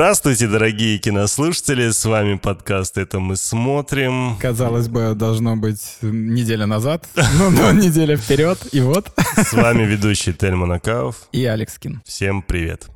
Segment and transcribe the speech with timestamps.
[0.00, 4.38] Здравствуйте, дорогие кинослушатели, с вами подкаст «Это мы смотрим».
[4.40, 7.06] Казалось бы, должно быть неделя назад,
[7.38, 9.12] но, но неделя вперед, и вот.
[9.36, 11.28] С вами ведущий Тельма Накаев.
[11.32, 12.00] И Алекс Кин.
[12.06, 12.88] Всем привет.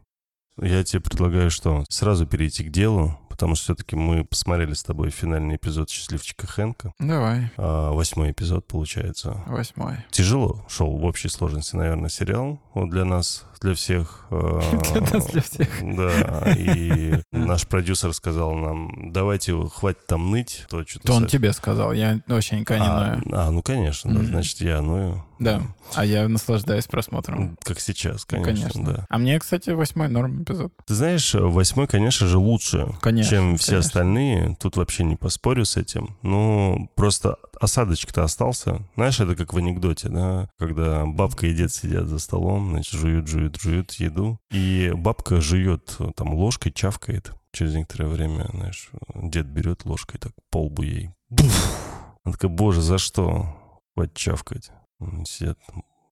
[0.59, 1.85] Я тебе предлагаю что?
[1.91, 6.93] Сразу перейти к делу потому что все-таки мы посмотрели с тобой финальный эпизод «Счастливчика Хэнка».
[7.01, 7.51] Давай.
[7.57, 9.43] А, восьмой эпизод, получается.
[9.47, 9.97] Восьмой.
[10.13, 14.27] Тяжело шел в общей сложности, наверное, сериал вот для нас, для всех.
[14.31, 14.61] А,
[14.93, 15.69] для нас, для всех.
[15.83, 20.67] Да, и наш продюсер сказал нам, давайте, хватит там ныть.
[20.69, 23.23] То, что то он тебе сказал, я очень не ною.
[23.33, 25.25] А, ну, конечно, значит, я ною.
[25.39, 25.63] Да,
[25.95, 27.57] а я наслаждаюсь просмотром.
[27.65, 28.85] Как сейчас, конечно, ну, конечно.
[28.85, 29.07] да.
[29.09, 30.73] А мне, кстати, восьмой норм эпизод.
[30.87, 33.89] Ты знаешь, восьмой, конечно же, лучше, конечно, чем все конечно.
[33.89, 34.57] остальные.
[34.61, 36.17] Тут вообще не поспорю с этим.
[36.23, 38.83] Ну, просто осадочек-то остался.
[38.95, 43.27] Знаешь, это как в анекдоте, да, когда бабка и дед сидят за столом, значит, жуют,
[43.27, 47.33] жуют, жуют еду, и бабка жует там ложкой, чавкает.
[47.53, 51.11] Через некоторое время, знаешь, дед берет ложкой так по лбу ей.
[51.29, 51.73] Буф!
[52.25, 53.57] Она такая, боже, за что?
[53.95, 54.71] Хватит чавкать.
[55.27, 55.59] Сидят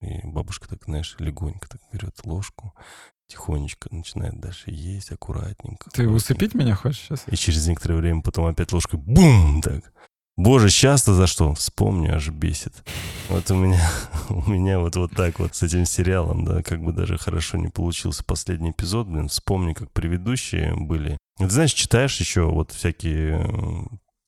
[0.03, 2.75] и бабушка так, знаешь, легонько так берет ложку,
[3.29, 5.91] тихонечко начинает дальше есть, аккуратненько.
[5.91, 7.25] Ты усыпить меня хочешь сейчас?
[7.29, 9.93] И через некоторое время потом опять ложкой бум, так.
[10.37, 11.55] Боже, часто за что?
[11.55, 12.73] Вспомни, аж бесит.
[13.29, 13.91] Вот у меня,
[14.31, 17.69] у меня вот, вот так вот с этим сериалом, да, как бы даже хорошо не
[17.69, 21.19] получился последний эпизод, блин, вспомни, как предыдущие были.
[21.39, 23.47] Ты знаешь, читаешь еще вот всякие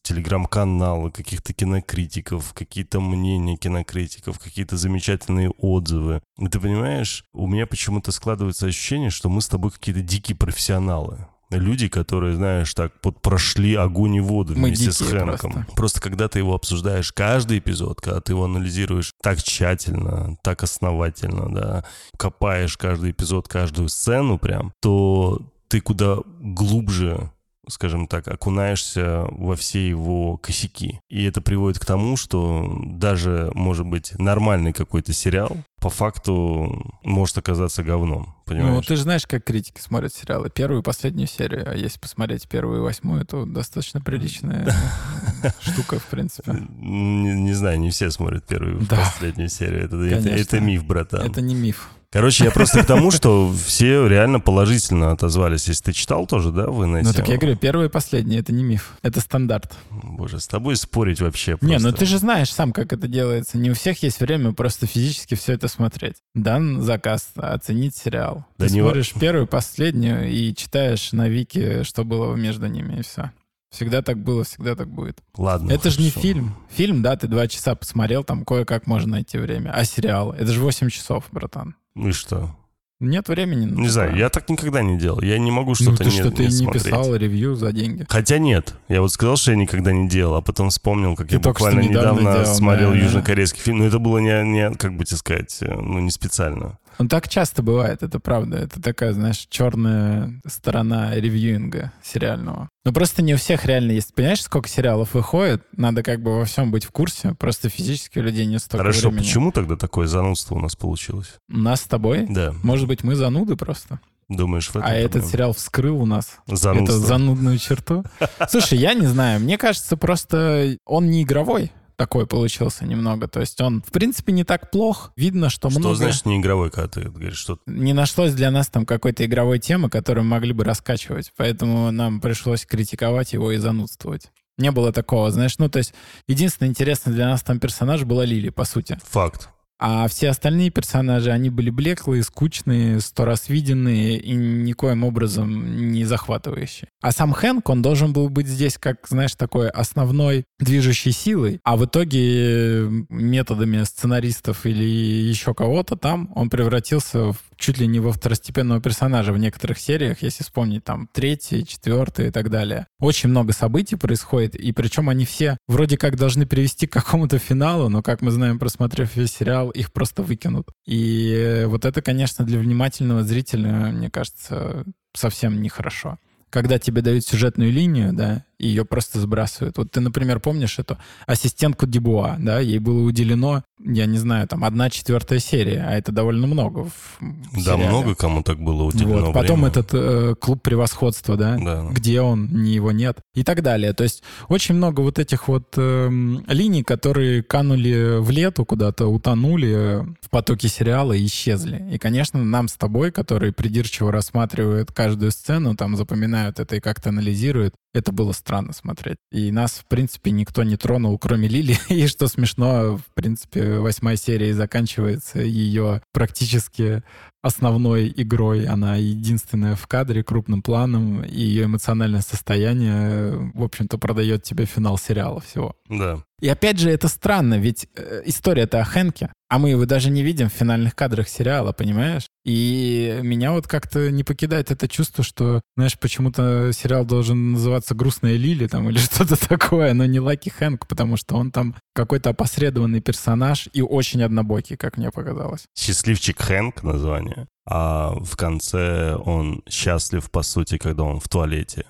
[0.03, 6.21] телеграм-каналы, каких-то кинокритиков, какие-то мнения кинокритиков, какие-то замечательные отзывы.
[6.39, 11.27] И ты понимаешь, у меня почему-то складывается ощущение, что мы с тобой какие-то дикие профессионалы
[11.59, 15.53] люди, которые, знаешь, так вот прошли огонь и воду Мы вместе с Хэнком.
[15.53, 15.73] Просто.
[15.75, 21.55] просто когда ты его обсуждаешь каждый эпизод, когда ты его анализируешь так тщательно, так основательно,
[21.55, 21.85] да,
[22.17, 27.31] копаешь каждый эпизод, каждую сцену прям, то ты куда глубже
[27.69, 31.01] скажем так, окунаешься во все его косяки.
[31.09, 37.39] И это приводит к тому, что даже, может быть, нормальный какой-то сериал по факту может
[37.39, 38.75] оказаться говном, понимаешь?
[38.75, 40.51] Ну, ты же знаешь, как критики смотрят сериалы.
[40.51, 41.65] Первую и последнюю серию.
[41.71, 44.75] А если посмотреть первую и восьмую, то достаточно приличная
[45.61, 46.53] штука, в принципе.
[46.53, 49.85] Не, не знаю, не все смотрят первую и последнюю серию.
[49.85, 51.23] Это, это, это миф, братан.
[51.23, 51.91] Это не миф.
[52.15, 55.67] Короче, я просто к тому, что все реально положительно отозвались.
[55.67, 58.53] Если ты читал тоже, да, вы на Ну так я говорю, первое и последнее, это
[58.53, 59.73] не миф, это стандарт.
[59.91, 61.67] Боже, с тобой спорить вообще просто.
[61.67, 63.59] Не, ну ты же знаешь сам, как это делается.
[63.59, 66.15] Не у всех есть время просто физически все это смотреть.
[66.35, 68.47] Дан заказ, оценить сериал.
[68.59, 69.21] Да ты не смотришь во...
[69.21, 73.33] первую, последнюю и читаешь на Вики, что было между ними, и все.
[73.73, 75.19] Всегда так было, всегда так будет.
[75.37, 75.73] Ладно.
[75.73, 76.55] Это же не фильм.
[76.71, 79.73] Фильм, да, ты два часа посмотрел, там кое-как можно найти время.
[79.75, 80.31] А сериал?
[80.31, 81.75] Это же 8 часов, братан.
[81.95, 82.55] Ну и что?
[83.01, 83.67] Нет времени.
[83.67, 85.21] Не знаю, я так никогда не делал.
[85.21, 88.07] Я не могу что-то ну, ты не что, ты не, не писал ревью за деньги?
[88.09, 88.75] Хотя нет.
[88.89, 91.81] Я вот сказал, что я никогда не делал, а потом вспомнил, как ты я буквально
[91.81, 93.79] недавно, недавно делал, смотрел да, южнокорейский фильм.
[93.79, 96.79] Но это было не, не, как бы тебе сказать, э, ну не специально.
[96.99, 98.57] Ну, так часто бывает, это правда.
[98.59, 102.69] Это такая, знаешь, черная сторона ревьюинга сериального.
[102.85, 104.15] Ну, просто не у всех реально есть.
[104.15, 105.63] Понимаешь, сколько сериалов выходит?
[105.77, 107.35] Надо как бы во всем быть в курсе.
[107.39, 109.19] Просто физически у людей не столько Хорошо, времени.
[109.25, 111.35] почему тогда такое занудство у нас получилось?
[111.51, 112.27] У нас с тобой?
[112.29, 112.53] Да.
[112.63, 114.01] Может быть, мы зануды просто?
[114.29, 115.07] Думаешь, в этом А проблема?
[115.09, 116.97] этот сериал вскрыл у нас Занудство.
[116.97, 118.05] эту занудную черту?
[118.49, 119.41] Слушай, я не знаю.
[119.41, 123.29] Мне кажется, просто он не игровой такой получился немного.
[123.29, 125.13] То есть он, в принципе, не так плох.
[125.17, 125.97] Видно, что, что много...
[125.97, 127.59] Что значит не игровой, когда ты говоришь, что...
[127.67, 131.33] Не нашлось для нас там какой-то игровой темы, которую могли бы раскачивать.
[131.37, 134.31] Поэтому нам пришлось критиковать его и занудствовать.
[134.57, 135.95] Не было такого, знаешь, ну, то есть
[136.29, 138.99] единственный интересный для нас там персонаж была Лили, по сути.
[139.05, 139.49] Факт.
[139.87, 146.07] А все остальные персонажи, они были блеклые, скучные, сто раз виденные и никоим образом не
[146.07, 146.89] захватывающие.
[147.03, 151.77] А сам Хэнк, он должен был быть здесь как, знаешь, такой основной движущей силой, а
[151.77, 158.13] в итоге методами сценаристов или еще кого-то там он превратился в чуть ли не во
[158.13, 162.87] второстепенного персонажа в некоторых сериях, если вспомнить там третий, четвертый и так далее.
[162.99, 167.89] Очень много событий происходит, и причем они все вроде как должны привести к какому-то финалу,
[167.89, 170.69] но, как мы знаем, просмотрев весь сериал, их просто выкинут.
[170.87, 174.85] И вот это, конечно, для внимательного зрителя, мне кажется,
[175.15, 176.19] совсем нехорошо
[176.55, 179.77] когда тебе дают сюжетную линию, да, ее просто сбрасывают.
[179.79, 184.65] Вот ты, например, помнишь эту ассистентку Дебуа, да, ей было уделено я не знаю, там
[184.65, 187.89] одна четвертая серия, а это довольно много в, в Да, сериале.
[187.89, 189.35] много кому так было уделено Вот.
[189.35, 189.69] Потом время.
[189.69, 191.59] этот э, клуб превосходства, да?
[191.59, 191.89] Да.
[191.91, 193.93] где он, ни его нет, и так далее.
[193.93, 199.75] То есть очень много вот этих вот эм, линий, которые канули в лету куда-то, утонули
[199.75, 201.85] э, в потоке сериала и исчезли.
[201.93, 207.11] И, конечно, нам с тобой, которые придирчиво рассматривают каждую сцену, там запоминают это и как-то
[207.11, 209.17] анализируют, это было странно смотреть.
[209.33, 211.79] И нас, в принципе, никто не тронул, кроме Лили.
[211.89, 217.03] И что смешно, в принципе, восьмая серия заканчивается ее практически
[217.45, 218.67] основной игрой.
[218.67, 224.97] Она единственная в кадре, крупным планом, и ее эмоциональное состояние, в общем-то, продает тебе финал
[224.97, 225.77] сериала всего.
[225.89, 226.21] Да.
[226.41, 230.23] И опять же, это странно, ведь э, история-то о Хэнке, а мы его даже не
[230.23, 232.27] видим в финальных кадрах сериала, понимаешь?
[232.45, 238.37] И меня вот как-то не покидает это чувство, что, знаешь, почему-то сериал должен называться «Грустная
[238.37, 243.01] Лили» там или что-то такое, но не Лаки Хэнк, потому что он там какой-то опосредованный
[243.01, 245.65] персонаж и очень однобокий, как мне показалось.
[245.79, 247.34] Счастливчик Хэнк название.
[247.67, 251.85] А в конце он счастлив, по сути, когда он в туалете.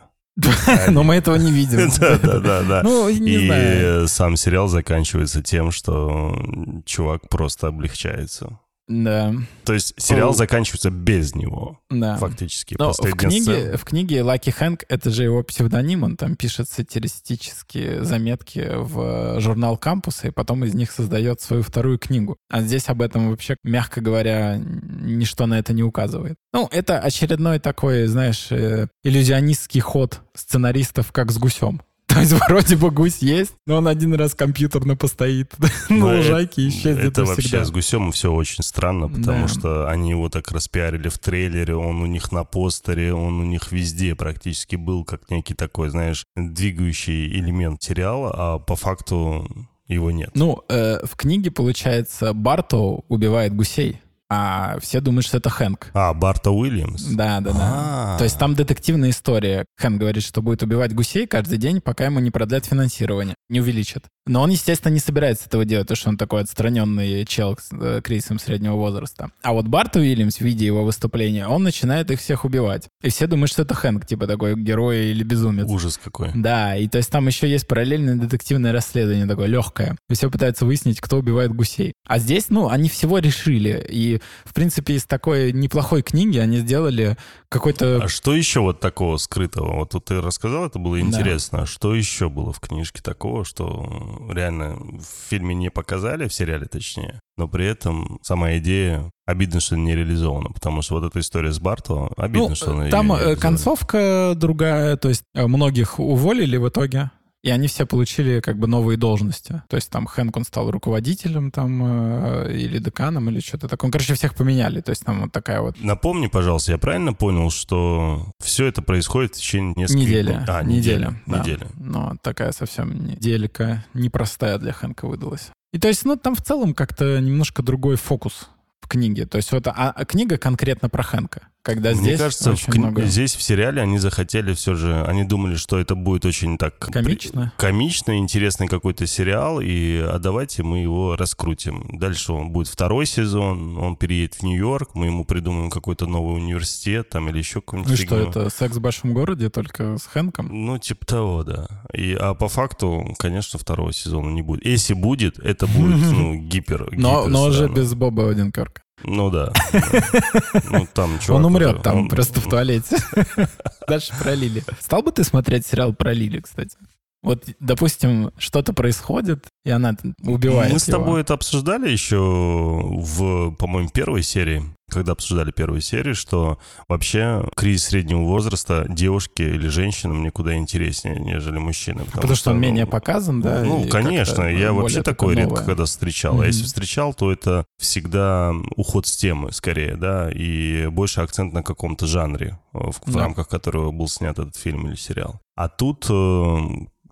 [0.89, 1.91] Но мы этого не видим.
[2.01, 2.83] Да, да, да, да.
[2.83, 4.05] Ну, не знаю.
[4.05, 6.37] И сам сериал заканчивается тем, что
[6.85, 8.59] чувак просто облегчается.
[8.87, 9.35] Да,
[9.65, 10.35] То есть сериал О.
[10.35, 12.17] заканчивается без него, да.
[12.19, 12.77] фактически.
[12.79, 18.05] Но в книге, в книге Лаки Хэнк, это же его псевдоним, он там пишет сатиристические
[18.05, 22.37] заметки в журнал кампуса, и потом из них создает свою вторую книгу.
[22.51, 26.37] А здесь об этом вообще, мягко говоря, ничто на это не указывает.
[26.53, 31.81] Ну, это очередной такой, знаешь, э, иллюзионистский ход сценаристов, как с гусем.
[32.15, 35.53] То есть вроде бы гусь есть, но он один раз компьютерно постоит.
[35.89, 40.11] На лужайке и это- исчезнет Это вообще с Гусем все очень странно, потому что они
[40.11, 44.77] его так распиарили в трейлере, он у них на постере, он у них везде практически
[44.77, 49.49] был как некий такой, знаешь, двигающий элемент сериала, а по факту
[49.89, 50.31] его нет.
[50.35, 52.79] Ну, э, в книге, получается, Барто
[53.09, 54.01] убивает гусей,
[54.35, 55.91] а все думают, что это Хэнк.
[55.95, 57.05] А, Барта Уильямс?
[57.05, 57.59] Да, да, да.
[57.61, 58.19] А.
[58.19, 59.65] То есть там детективная история.
[59.77, 64.05] Хэнк говорит, что будет убивать гусей каждый день, пока ему не продлят финансирование, не увеличат.
[64.27, 68.01] Но он, естественно, не собирается этого делать, потому что он такой отстраненный чел с э,
[68.03, 69.31] кризисом среднего возраста.
[69.43, 72.89] А вот Барт Уильямс, видя его выступление, он начинает их всех убивать.
[73.03, 75.67] И все думают, что это Хэнк, типа такой герой или безумец.
[75.69, 76.31] Ужас какой.
[76.35, 79.97] Да, и то есть там еще есть параллельное детективное расследование такое легкое.
[80.09, 81.93] И все пытаются выяснить, кто убивает гусей.
[82.07, 83.85] А здесь, ну, они всего решили.
[83.91, 87.19] И, в принципе, из такой неплохой книги они сделали
[87.51, 88.01] какой-то...
[88.03, 89.77] А что еще вот такого скрытого?
[89.77, 91.03] Вот тут ты рассказал, это было Да.
[91.03, 91.63] интересно.
[91.63, 96.67] А что еще было в книжке такого, что реально в фильме не показали, в сериале
[96.67, 101.53] точнее, но при этом сама идея обидно, что не реализована, потому что вот эта история
[101.53, 105.99] с Барто, обидно, Ну, что она её там э, концовка другая, то есть э, многих
[105.99, 107.11] уволили в итоге,
[107.45, 109.63] и они все получили как бы новые должности.
[109.69, 113.89] То есть там Хэнк, он стал руководителем там э, или деканом, или что-то такое.
[113.89, 114.81] Ну, Короче, всех поменяли.
[114.81, 119.35] То есть там вот такая вот Напомни, пожалуйста, я правильно понял, что все это происходит
[119.35, 120.09] в течение нескольких...
[120.09, 120.45] неделя.
[120.49, 121.21] А, неделя.
[121.27, 121.41] да.
[121.41, 121.67] Неделя.
[121.77, 125.51] Но такая совсем неделька непростая для Хэнка выдалась.
[125.75, 128.49] И то есть, ну, там в целом как-то немножко другой фокус
[128.81, 129.27] в книге.
[129.27, 131.49] То есть вот а, а книга конкретно про Хэнка.
[131.65, 135.57] Когда Мне здесь кажется, в много здесь в сериале они захотели все же, они думали,
[135.57, 136.79] что это будет очень так...
[136.79, 137.55] комично.
[137.57, 141.89] комичный, интересный какой-то сериал, и а давайте мы его раскрутим.
[141.99, 147.09] Дальше он будет второй сезон, он переедет в Нью-Йорк, мы ему придумаем какой-то новый университет
[147.09, 150.51] там или еще какую-нибудь Ну что, это секс в большом городе, только с Хэнком?
[150.53, 151.67] Ну, типа того, да.
[151.95, 154.67] И, а по факту, конечно, второго сезона не будет.
[154.67, 156.91] Если будет, это будет, ну, гипер.
[156.93, 158.84] Но, гипер но уже без Боба Одинкерка.
[159.03, 159.53] Ну да.
[160.71, 162.97] Ну, там чувак Он умрет там он- просто в туалете.
[163.89, 164.63] Дальше про Лили.
[164.81, 166.77] Стал бы ты смотреть сериал про Лили, кстати?
[167.25, 170.99] Вот, допустим, что-то происходит, и она убивает Мы с его.
[170.99, 177.87] тобой это обсуждали еще в, по-моему, первой серии, когда обсуждали первую серию, что вообще кризис
[177.87, 182.05] среднего возраста девушки или женщинам никуда интереснее, нежели мужчины.
[182.13, 183.65] Потому, что он ну, менее показан, да?
[183.65, 185.65] Ну, конечно, я вообще такое такое редко новое.
[185.67, 186.35] когда встречал.
[186.35, 186.47] А Мгм.
[186.47, 192.07] если встречал, то это всегда уход с темы, скорее, да, и больше акцент на каком-то
[192.07, 193.21] жанре, э, в, в Да.
[193.21, 195.41] рамках которого был снят этот фильм или сериал.
[195.57, 196.59] А тут, э,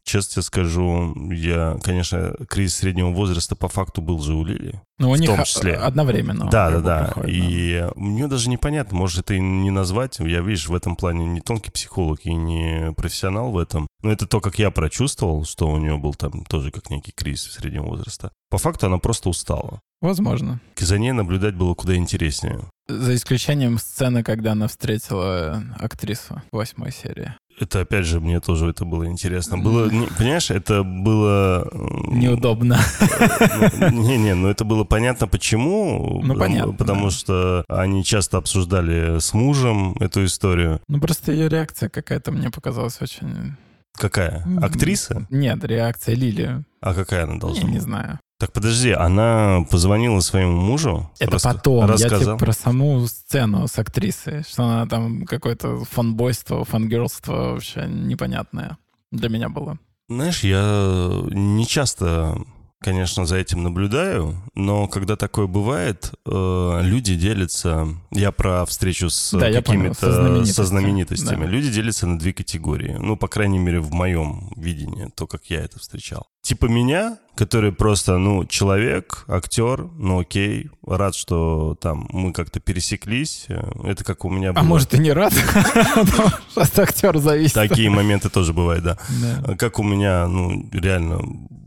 [0.04, 4.80] честно тебе скажу, я, конечно, кризис среднего возраста по факту был же у Лили.
[4.98, 5.74] Ну, у в них том числе.
[5.74, 6.48] одновременно.
[6.50, 7.04] да, да, да.
[7.06, 10.18] проходит, И мне даже непонятно, может это и не назвать.
[10.18, 13.86] Я, видишь, в этом плане не тонкий психолог и не профессионал в этом.
[14.02, 17.52] Но это то, как я прочувствовал, что у нее был там тоже как некий кризис
[17.52, 18.32] среднего возраста.
[18.50, 19.80] По факту она просто устала.
[20.00, 20.60] Возможно.
[20.76, 22.60] За ней наблюдать было куда интереснее.
[22.88, 27.34] За исключением сцены, когда она встретила актрису в восьмой серии.
[27.60, 29.58] Это, опять же, мне тоже это было интересно.
[29.58, 31.68] Было, не- понимаешь, это было...
[32.10, 32.78] Неудобно.
[33.92, 36.20] Не-не, ну это было понятно почему.
[36.24, 37.10] Ну, понятно, Потому да.
[37.10, 40.80] что они часто обсуждали с мужем эту историю.
[40.88, 43.54] Ну, просто ее реакция какая-то мне показалась очень...
[43.94, 44.44] Какая?
[44.62, 45.26] Актриса?
[45.30, 46.64] Нет, реакция Лили.
[46.80, 47.82] А какая она должна Я не быть?
[47.82, 48.18] знаю.
[48.42, 51.08] Так подожди, она позвонила своему мужу?
[51.20, 51.80] Это раска- потом.
[51.82, 52.20] Я Рассказал?
[52.36, 54.42] тебе про саму сцену с актрисой.
[54.42, 58.78] Что она там какое-то фанбойство, фангерлство вообще непонятное
[59.12, 59.78] для меня было.
[60.08, 62.36] Знаешь, я не часто,
[62.82, 67.88] конечно, за этим наблюдаю, но когда такое бывает, э, люди делятся...
[68.10, 70.52] Я про встречу с Да, я понял, какими-то со знаменитостями.
[70.54, 71.44] со знаменитостями.
[71.44, 71.50] Да.
[71.50, 72.96] Люди делятся на две категории.
[72.98, 76.26] Ну, по крайней мере, в моем видении, то, как я это встречал.
[76.42, 83.46] Типа меня, который просто, ну, человек, актер, ну окей, рад, что там мы как-то пересеклись.
[83.48, 84.62] Э, Это как у меня А было.
[84.64, 85.32] может, и не рад?
[86.56, 87.54] От актера зависит.
[87.54, 88.98] Такие моменты тоже бывают, да.
[89.46, 89.54] Да.
[89.56, 91.20] Как у меня, ну, реально,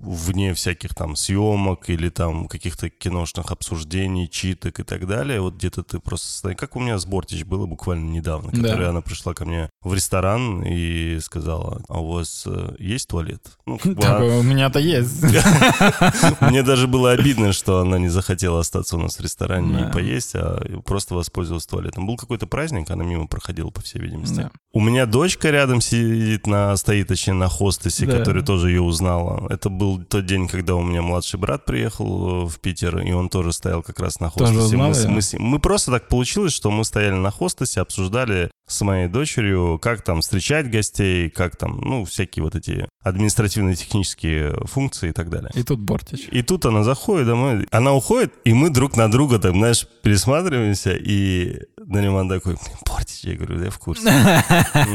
[0.05, 5.83] вне всяких там съемок или там каких-то киношных обсуждений, читок и так далее, вот где-то
[5.83, 6.55] ты просто...
[6.55, 8.61] Как у меня с Бортич было буквально недавно, Да.
[8.69, 13.41] которая она пришла ко мне в ресторан и сказала, а у вас э, есть туалет?
[13.65, 15.23] Ну, как бы, а- Такое у меня-то есть.
[16.41, 20.35] Мне даже было обидно, что она не захотела остаться у нас в ресторане и поесть,
[20.35, 22.05] а просто воспользовалась туалетом.
[22.07, 24.49] Был какой-то праздник, она мимо проходила, по всей видимости.
[24.73, 29.47] У меня дочка рядом сидит, на, стоит, точнее, на хостесе, который тоже ее узнала.
[29.49, 33.29] Это был тот день, когда у меня младший брат приехал э, в Питер, и он
[33.29, 34.75] тоже стоял как раз на Тоже хостесе.
[34.75, 35.09] узнал мы, её?
[35.39, 40.01] мы мы просто так получилось, что мы стояли на хостесе, обсуждали с моей дочерью, как
[40.03, 45.51] там встречать гостей, как там, ну, всякие вот эти административно-технические функции и так далее.
[45.53, 46.27] И тут Бортич.
[46.31, 50.93] И тут она заходит домой, она уходит, и мы друг на друга так, знаешь, пересматриваемся,
[50.95, 54.09] и Нариман такой, «Блин, Бортич, я говорю, я в курсе.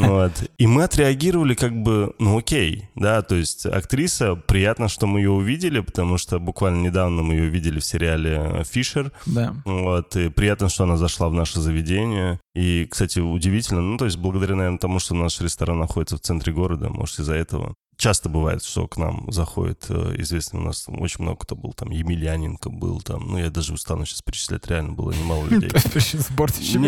[0.01, 0.33] Вот.
[0.59, 5.31] И мы отреагировали как бы, ну окей, да, то есть актриса, приятно, что мы ее
[5.31, 9.55] увидели, потому что буквально недавно мы ее видели в сериале «Фишер», Да.
[9.65, 12.39] вот, и приятно, что она зашла в наше заведение.
[12.55, 16.53] И, кстати, удивительно, ну, то есть благодаря, наверное, тому, что наш ресторан находится в центре
[16.53, 17.75] города, может, из-за этого.
[17.97, 21.91] Часто бывает, что к нам заходит э, известный у нас очень много кто был, там,
[21.91, 25.69] Емельяненко был, там, ну, я даже устану сейчас перечислять, реально было немало людей.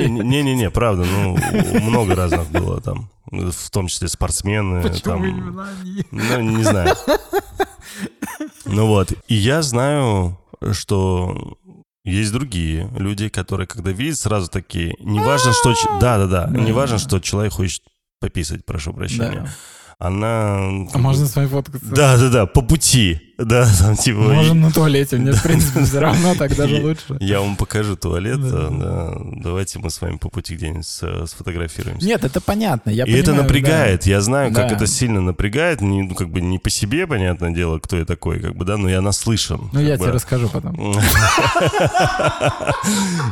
[0.09, 1.37] Не-не-не, правда, ну,
[1.83, 6.05] много разных было там, в том числе спортсмены, Почему там, именно они?
[6.11, 6.97] ну, не знаю.
[8.65, 9.13] Ну вот.
[9.29, 10.39] И я знаю,
[10.73, 11.59] что
[12.05, 15.75] есть другие люди, которые, когда видят, сразу такие, не важно, что...
[16.01, 16.61] Да-да-да, Да.
[16.61, 17.83] не важно, что человек хочет
[18.21, 19.43] пописать, прошу прощения.
[19.45, 19.51] Да.
[20.03, 20.57] Она...
[20.93, 21.87] А можно с вами фоткаться?
[21.89, 23.21] Да-да-да, по пути.
[23.39, 24.19] Да, там типа...
[24.19, 27.17] Можно на туалете, мне, в принципе, все равно, так даже лучше.
[27.21, 28.69] Я вам покажу туалет, Да.
[28.71, 29.15] да.
[29.37, 32.05] Давайте мы с вами по пути где-нибудь сфотографируемся.
[32.05, 34.05] Нет, это понятно, я И это напрягает.
[34.05, 34.75] Я знаю, как Да.
[34.75, 35.81] это сильно напрягает.
[35.81, 38.77] Не, ну, как бы не по себе, понятное дело, кто я такой, как бы, да,
[38.79, 39.71] но я наслышан.
[39.73, 39.79] да.
[39.79, 40.75] Ну, я тебе расскажу потом.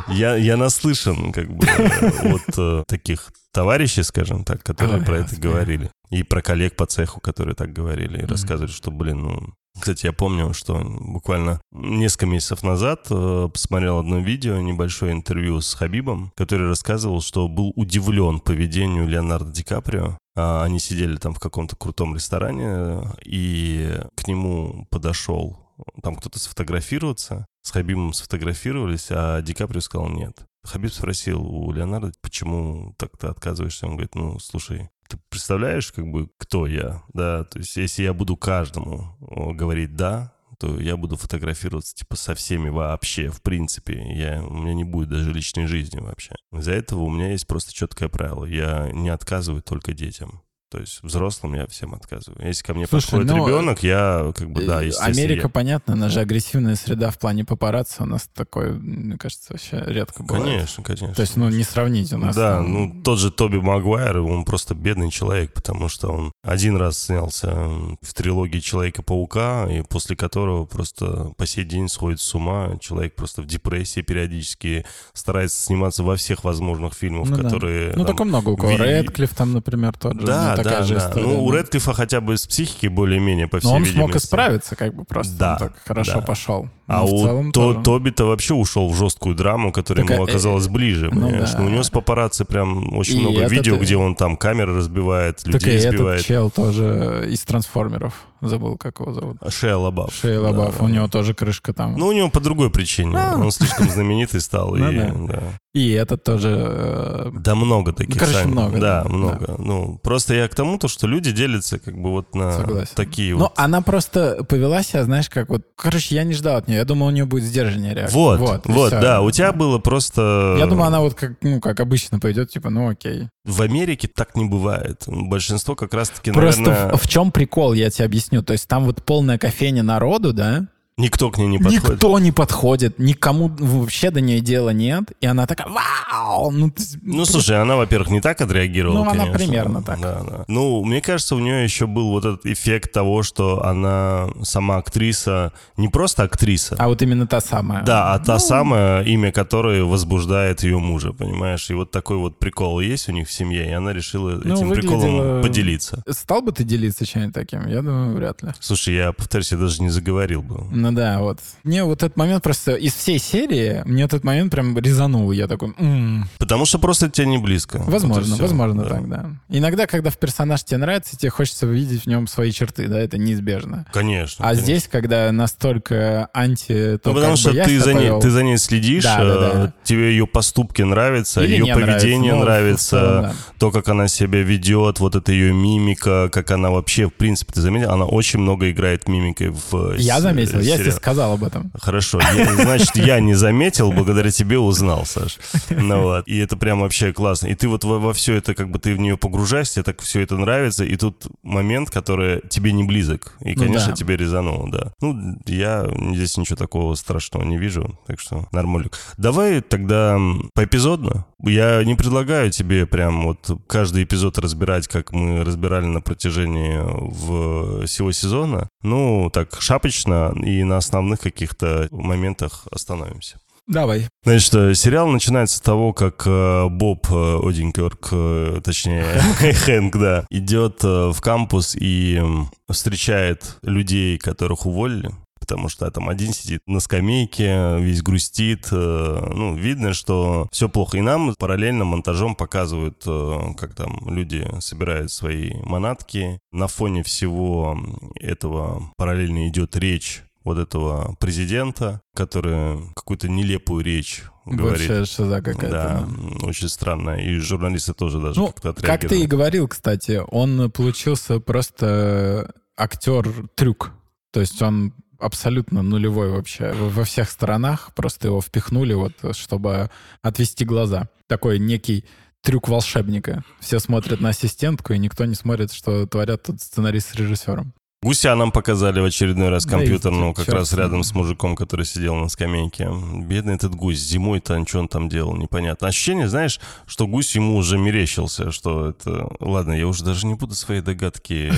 [0.07, 5.89] Я, я наслышан, как бы, от э, таких товарищей, скажем так, которые про это говорили.
[6.11, 9.53] И про коллег по цеху, которые так говорили и рассказывали, что, блин, ну...
[9.79, 15.73] Кстати, я помню, что буквально несколько месяцев назад э, посмотрел одно видео, небольшое интервью с
[15.73, 20.17] Хабибом, который рассказывал, что был удивлен поведению Леонардо Ди Каприо.
[20.35, 25.57] А, Они сидели там в каком-то крутом ресторане, и к нему подошел
[26.03, 30.43] там кто-то сфотографироваться, с Хабибом сфотографировались, а Ди Каприо сказал нет.
[30.63, 33.87] Хабиб спросил у Леонардо, почему так ты отказываешься?
[33.87, 37.43] Он говорит, ну, слушай, ты представляешь, как бы, кто я, да?
[37.43, 39.15] То есть, если я буду каждому
[39.53, 44.13] говорить «да», то я буду фотографироваться, типа, со всеми вообще, в принципе.
[44.13, 46.35] Я, у меня не будет даже личной жизни вообще.
[46.53, 48.45] Из-за этого у меня есть просто четкое правило.
[48.45, 50.43] Я не отказываю только детям.
[50.71, 52.47] То есть взрослым я всем отказываю.
[52.47, 55.49] Если ко мне Слушай, подходит ну, ребенок, я как бы, да, Э, естественно, Америка, я-
[55.49, 57.97] понятно, она же агрессивная среда в плане папарацци.
[58.03, 60.45] У нас такое, мне кажется, вообще редко бывает.
[60.45, 61.13] Конечно, конечно.
[61.13, 62.33] То есть, ну, не сравнить у нас.
[62.37, 66.77] Да, там- ну тот же Тоби Магуайр, он просто бедный человек, потому что он один
[66.77, 72.77] раз снялся в трилогии Человека-паука, и после которого просто по сей день сходит с ума.
[72.79, 77.43] Человек просто в депрессии периодически старается сниматься во всех возможных фильмах, Ну да.
[77.43, 77.89] которые...
[77.95, 78.69] Ну, там, такое много у кого.
[78.71, 80.25] Ви- Рэдклифф там, например, тот же.
[80.27, 80.99] Да, такая да, же да.
[81.07, 81.25] история.
[81.27, 81.57] Ну, у да.
[81.57, 84.25] Рэдклиффа хотя бы с психики более-менее, по всей Но он смог видимости.
[84.25, 85.35] исправиться, как бы просто.
[85.37, 86.21] Да, так хорошо да.
[86.21, 86.69] пошел.
[86.87, 87.83] А у целом То- тоже.
[87.83, 91.51] Тоби-то вообще ушел в жесткую драму, которая Так, ему э, оказалась ближе, ну понимаешь?
[91.51, 91.59] да.
[91.59, 94.75] Ну, у него с папарацци прям очень И много видео, э, где он там камеры
[94.75, 96.25] разбивает, Так и людей этот избивает.
[96.25, 98.13] чел тоже из трансформеров.
[98.41, 99.37] Забыл, как его зовут.
[99.49, 100.13] Шея Лабаф.
[100.13, 100.93] Шея Лабаф, Да, у да.
[100.93, 101.95] него тоже крышка там.
[101.97, 103.15] Ну, у него по другой причине.
[103.17, 103.35] А.
[103.37, 104.75] Он слишком знаменитый стал.
[104.81, 105.13] Ну и, да.
[105.27, 105.43] да.
[105.73, 106.49] И этот тоже...
[106.59, 108.17] э, Да много таких.
[108.19, 108.47] Короче, Сань.
[108.49, 109.09] много, Да, да.
[109.09, 109.55] много.
[109.57, 112.91] Ну, просто я к тому, то, что люди делятся как бы вот на Согласен.
[112.95, 113.53] такие Ну, вот.
[113.55, 115.61] она просто повела себя, знаешь, как вот...
[115.75, 116.77] Короче, я не ждал от нее.
[116.79, 118.17] Я думал, у нее будет сдержаннее реакция.
[118.17, 119.01] Вот, вот, всё.
[119.01, 119.21] да.
[119.21, 120.55] У тебя было просто...
[120.57, 123.27] Я думаю, она вот как, ну, как обычно пойдет, типа, ну окей.
[123.43, 125.03] В Америке так не бывает.
[125.07, 128.30] Большинство как раз-таки, Просто наверное, в, в чем прикол, я тебе объясню.
[128.41, 130.67] То есть там вот полная кофейня народу, да?
[130.97, 131.89] Никто к ней не подходит.
[131.91, 135.05] Никто не подходит, никому вообще до нее дела нет.
[135.19, 136.51] И она такая, вау!
[136.51, 139.33] Ну, ты- Ну, слушай, она, во-первых, не так отреагировала, Ну, она конечно.
[139.39, 139.99] примерно так.
[139.99, 140.45] Да, да.
[140.47, 145.53] Ну, мне кажется, у нее еще был вот этот эффект того, что она сама актриса,
[145.77, 147.83] не просто актриса, А вот именно та самая.
[147.83, 151.69] да, а та Ну, самая, имя которой возбуждает ее мужа, понимаешь?
[151.69, 154.69] И вот такой вот прикол есть у них в семье, и она решила Ну, этим
[154.69, 156.03] выглядела- приколом поделиться.
[156.09, 157.65] Стал бы ты делиться чем-нибудь таким?
[157.67, 158.49] Я думаю, вряд ли.
[158.59, 160.63] Слушай, я, повторюсь, я даже не заговорил бы.
[160.81, 161.39] Ну да, вот.
[161.63, 165.31] Мне вот этот момент просто из всей серии, мне этот момент прям резанул.
[165.31, 167.77] Я такой, «М, Потому что просто тебе не близко.
[167.77, 168.43] Вот возможно, всё.
[168.43, 168.89] возможно Да.
[168.89, 169.25] так, да.
[169.49, 173.17] Иногда, когда в персонаж тебе нравится, тебе хочется увидеть в нем свои черты, да, это
[173.17, 173.85] неизбежно.
[173.93, 174.43] Конечно.
[174.43, 174.63] А конечно.
[174.65, 178.57] здесь, когда настолько анти, то Ну, потому что я ты за, ней, ты за ней
[178.57, 179.73] следишь, Да, да, э, да.
[179.83, 183.33] тебе ее поступки нравятся, Или ее поведение нравится, нравится, в целом, да.
[183.59, 187.61] то, как она себя ведет, вот эта ее мимика, как она вообще, в принципе, ты
[187.61, 191.71] заметил, она очень много играет мимикой в Я с- заметил, я тебе сказал об этом.
[191.79, 195.37] Хорошо, я- значит, я не заметил, благодаря тебе узнал, Саш.
[195.69, 197.47] Ну вот, и это прям вообще классно.
[197.47, 200.21] И ты вот во, все это, как бы ты в нее погружаешься, тебе так все
[200.21, 203.35] это нравится, и тут момент, который тебе не близок.
[203.41, 203.95] И, Ну конечно, да.
[203.95, 204.93] тебе резануло, да.
[205.01, 208.89] Ну, я здесь ничего такого страшного не вижу, так что нормально.
[209.17, 210.17] Давай тогда
[210.53, 211.25] поэпизодно.
[211.43, 217.85] Я не предлагаю тебе прям вот каждый эпизод разбирать, как мы разбирали на протяжении в
[217.87, 218.69] всего сезона.
[218.83, 223.39] Ну, так, шапочно и на основных каких-то моментах остановимся.
[223.67, 224.07] Давай.
[224.25, 229.05] Значит, э, сериал начинается с того, как э, Боб э, Одинкерк, точнее,
[229.39, 232.21] Хэнк, да, идет в кампус и
[232.69, 235.11] встречает людей, которых уволили.
[235.41, 238.67] Потому что там один сидит на скамейке, весь грустит.
[238.71, 240.97] э, Ну, видно, что все плохо.
[240.97, 246.39] И нам параллельно монтажом показывают, э, как там люди собирают свои манатки.
[246.51, 247.77] На фоне всего
[248.19, 254.89] этого параллельно идет речь вот этого президента, который какую-то нелепую речь говорит.
[254.89, 255.69] Вообще шиза какая-то.
[255.69, 256.07] Да,
[256.47, 257.11] очень странно.
[257.19, 259.25] И журналисты тоже даже Ну, как-то как ты и отреагировали.
[259.25, 263.91] говорил, кстати, он получился просто актер-трюк.
[264.31, 267.93] То есть он абсолютно нулевой вообще во всех сторонах.
[267.95, 269.89] Просто его впихнули, вот, чтобы
[270.21, 271.09] отвести глаза.
[271.27, 272.05] Такой некий
[272.41, 273.43] трюк волшебника.
[273.59, 277.73] Все смотрят на ассистентку, и никто не смотрит, что творят тут сценарист с режиссером.
[278.03, 281.85] Гуся нам показали в очередной раз Да и компьютерного, как раз рядом с мужиком, который
[281.85, 282.89] сидел на скамейке.
[283.27, 283.99] Бедный этот гусь.
[283.99, 285.87] Зимой-то что он там делал, непонятно.
[285.87, 289.29] Ощущение, знаешь, что гусь ему уже мерещился, что это...
[289.39, 291.53] Ладно, я уже даже не буду свои догадки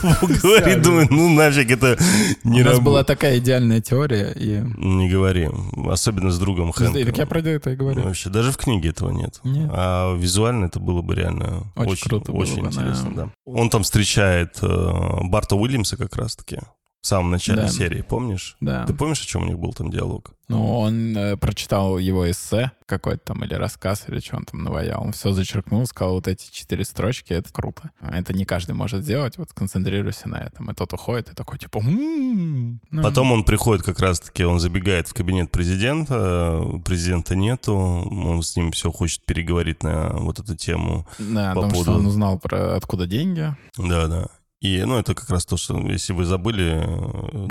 [0.42, 0.80] говорить.
[0.80, 1.98] Думаю, ну нафиг, это
[2.44, 4.62] не У нас была такая идеальная теория, и...
[4.76, 5.48] Не говори.
[5.88, 7.04] Особенно с другом Хэнком.
[7.04, 8.02] Так я про это и говорю.
[8.02, 9.40] Вообще, даже в книге этого нет.
[9.44, 13.24] А визуально это было бы реально Очень круто очень интересно, да.
[13.24, 13.30] да.
[13.44, 14.90] Он там встречает э,
[15.24, 16.58] Барта Уильямса как раз-таки
[17.02, 17.68] в самом начале Да.
[17.68, 18.56] серии, помнишь?
[18.60, 18.84] Да.
[18.84, 20.34] Ты помнишь, о чем у них был там диалог?
[20.48, 25.02] Ну, он э, прочитал его эссе какой-то там, или рассказ, или что он там наваял.
[25.02, 27.90] Он все зачеркнул, сказал, вот эти четыре строчки, это круто.
[28.02, 30.70] Это не каждый может сделать, вот концентрируйся на этом.
[30.70, 32.82] И тот уходит, и такой, типа, «М-м-м».
[32.90, 38.42] Ну, Потом он приходит как раз-таки, он забегает в кабинет президента, э, президента нету, он
[38.42, 41.06] с ним все хочет переговорить на вот эту тему.
[41.18, 43.56] Да, по потому что поводу- он узнал про откуда деньги.
[43.78, 44.26] Да-да.
[44.60, 47.46] И, ну, это как раз то, что, если вы забыли, э,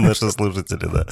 [0.00, 1.06] наши, слушатели, да,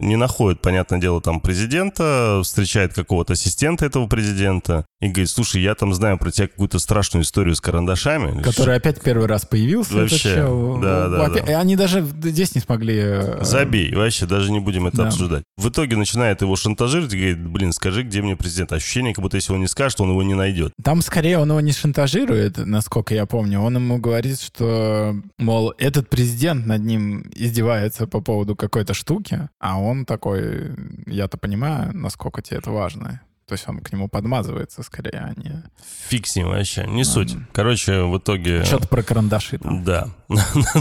[0.00, 5.74] не находит, понятное дело, там президента, встречает какого-то ассистента этого президента и говорит, слушай, я
[5.74, 8.42] там знаю про тебя какую-то страшную историю с карандашами.
[8.42, 9.94] Который опять первый раз появился.
[9.94, 10.78] Вообще, чел.
[10.80, 11.60] да, да, Опять- да.
[11.60, 12.94] Они даже здесь не смогли...
[12.98, 15.06] э, Забей, вообще, даже не будем это Да.
[15.08, 15.44] обсуждать.
[15.56, 18.72] В итоге начинает его шантажировать и говорит, блин, скажи, где мне президент.
[18.72, 20.72] Ощущение, как будто если он не скажет, он его не найдет.
[20.82, 23.60] Там скорее он его не шантажирует, насколько я помню.
[23.60, 29.78] Он ему говорит, что, мол, этот президент над ним издевается по поводу какой-то штуки, а
[29.78, 30.74] он такой,
[31.06, 33.20] я-то понимаю, насколько тебе это важно.
[33.46, 35.62] То есть он к нему подмазывается скорее, а не...
[36.08, 37.04] Фиг с ним вообще, не Ладно.
[37.04, 37.36] суть.
[37.52, 38.64] Короче, в итоге...
[38.64, 39.84] Что-то про карандаши там.
[39.84, 40.08] Да,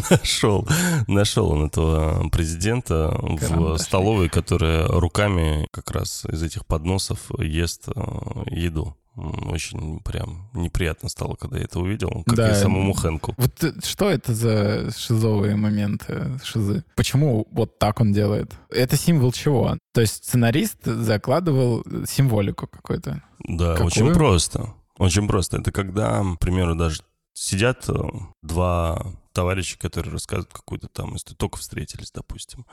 [0.09, 0.65] нашел,
[1.07, 8.01] нашел он этого президента в столовой, которая руками как раз из этих подносов ест э,
[8.47, 8.95] еду.
[9.15, 13.36] Очень прям неприятно стало, когда я это увидел, как Да, и самому Хэнку.
[13.38, 16.84] Вот э, что это за шизовые моменты, шизы?
[16.95, 18.54] Почему вот так он делает?
[18.69, 19.78] Это символ чего?
[19.93, 23.21] То есть сценарист закладывал символику какую-то.
[23.47, 23.88] Да, Какую?
[23.88, 24.73] очень просто.
[24.97, 25.58] Очень просто.
[25.58, 27.02] Это когда, к примеру, даже
[27.34, 27.93] сидят э,
[28.41, 32.65] два товарища, которые рассказывают какую-то там историю, только встретились, допустим.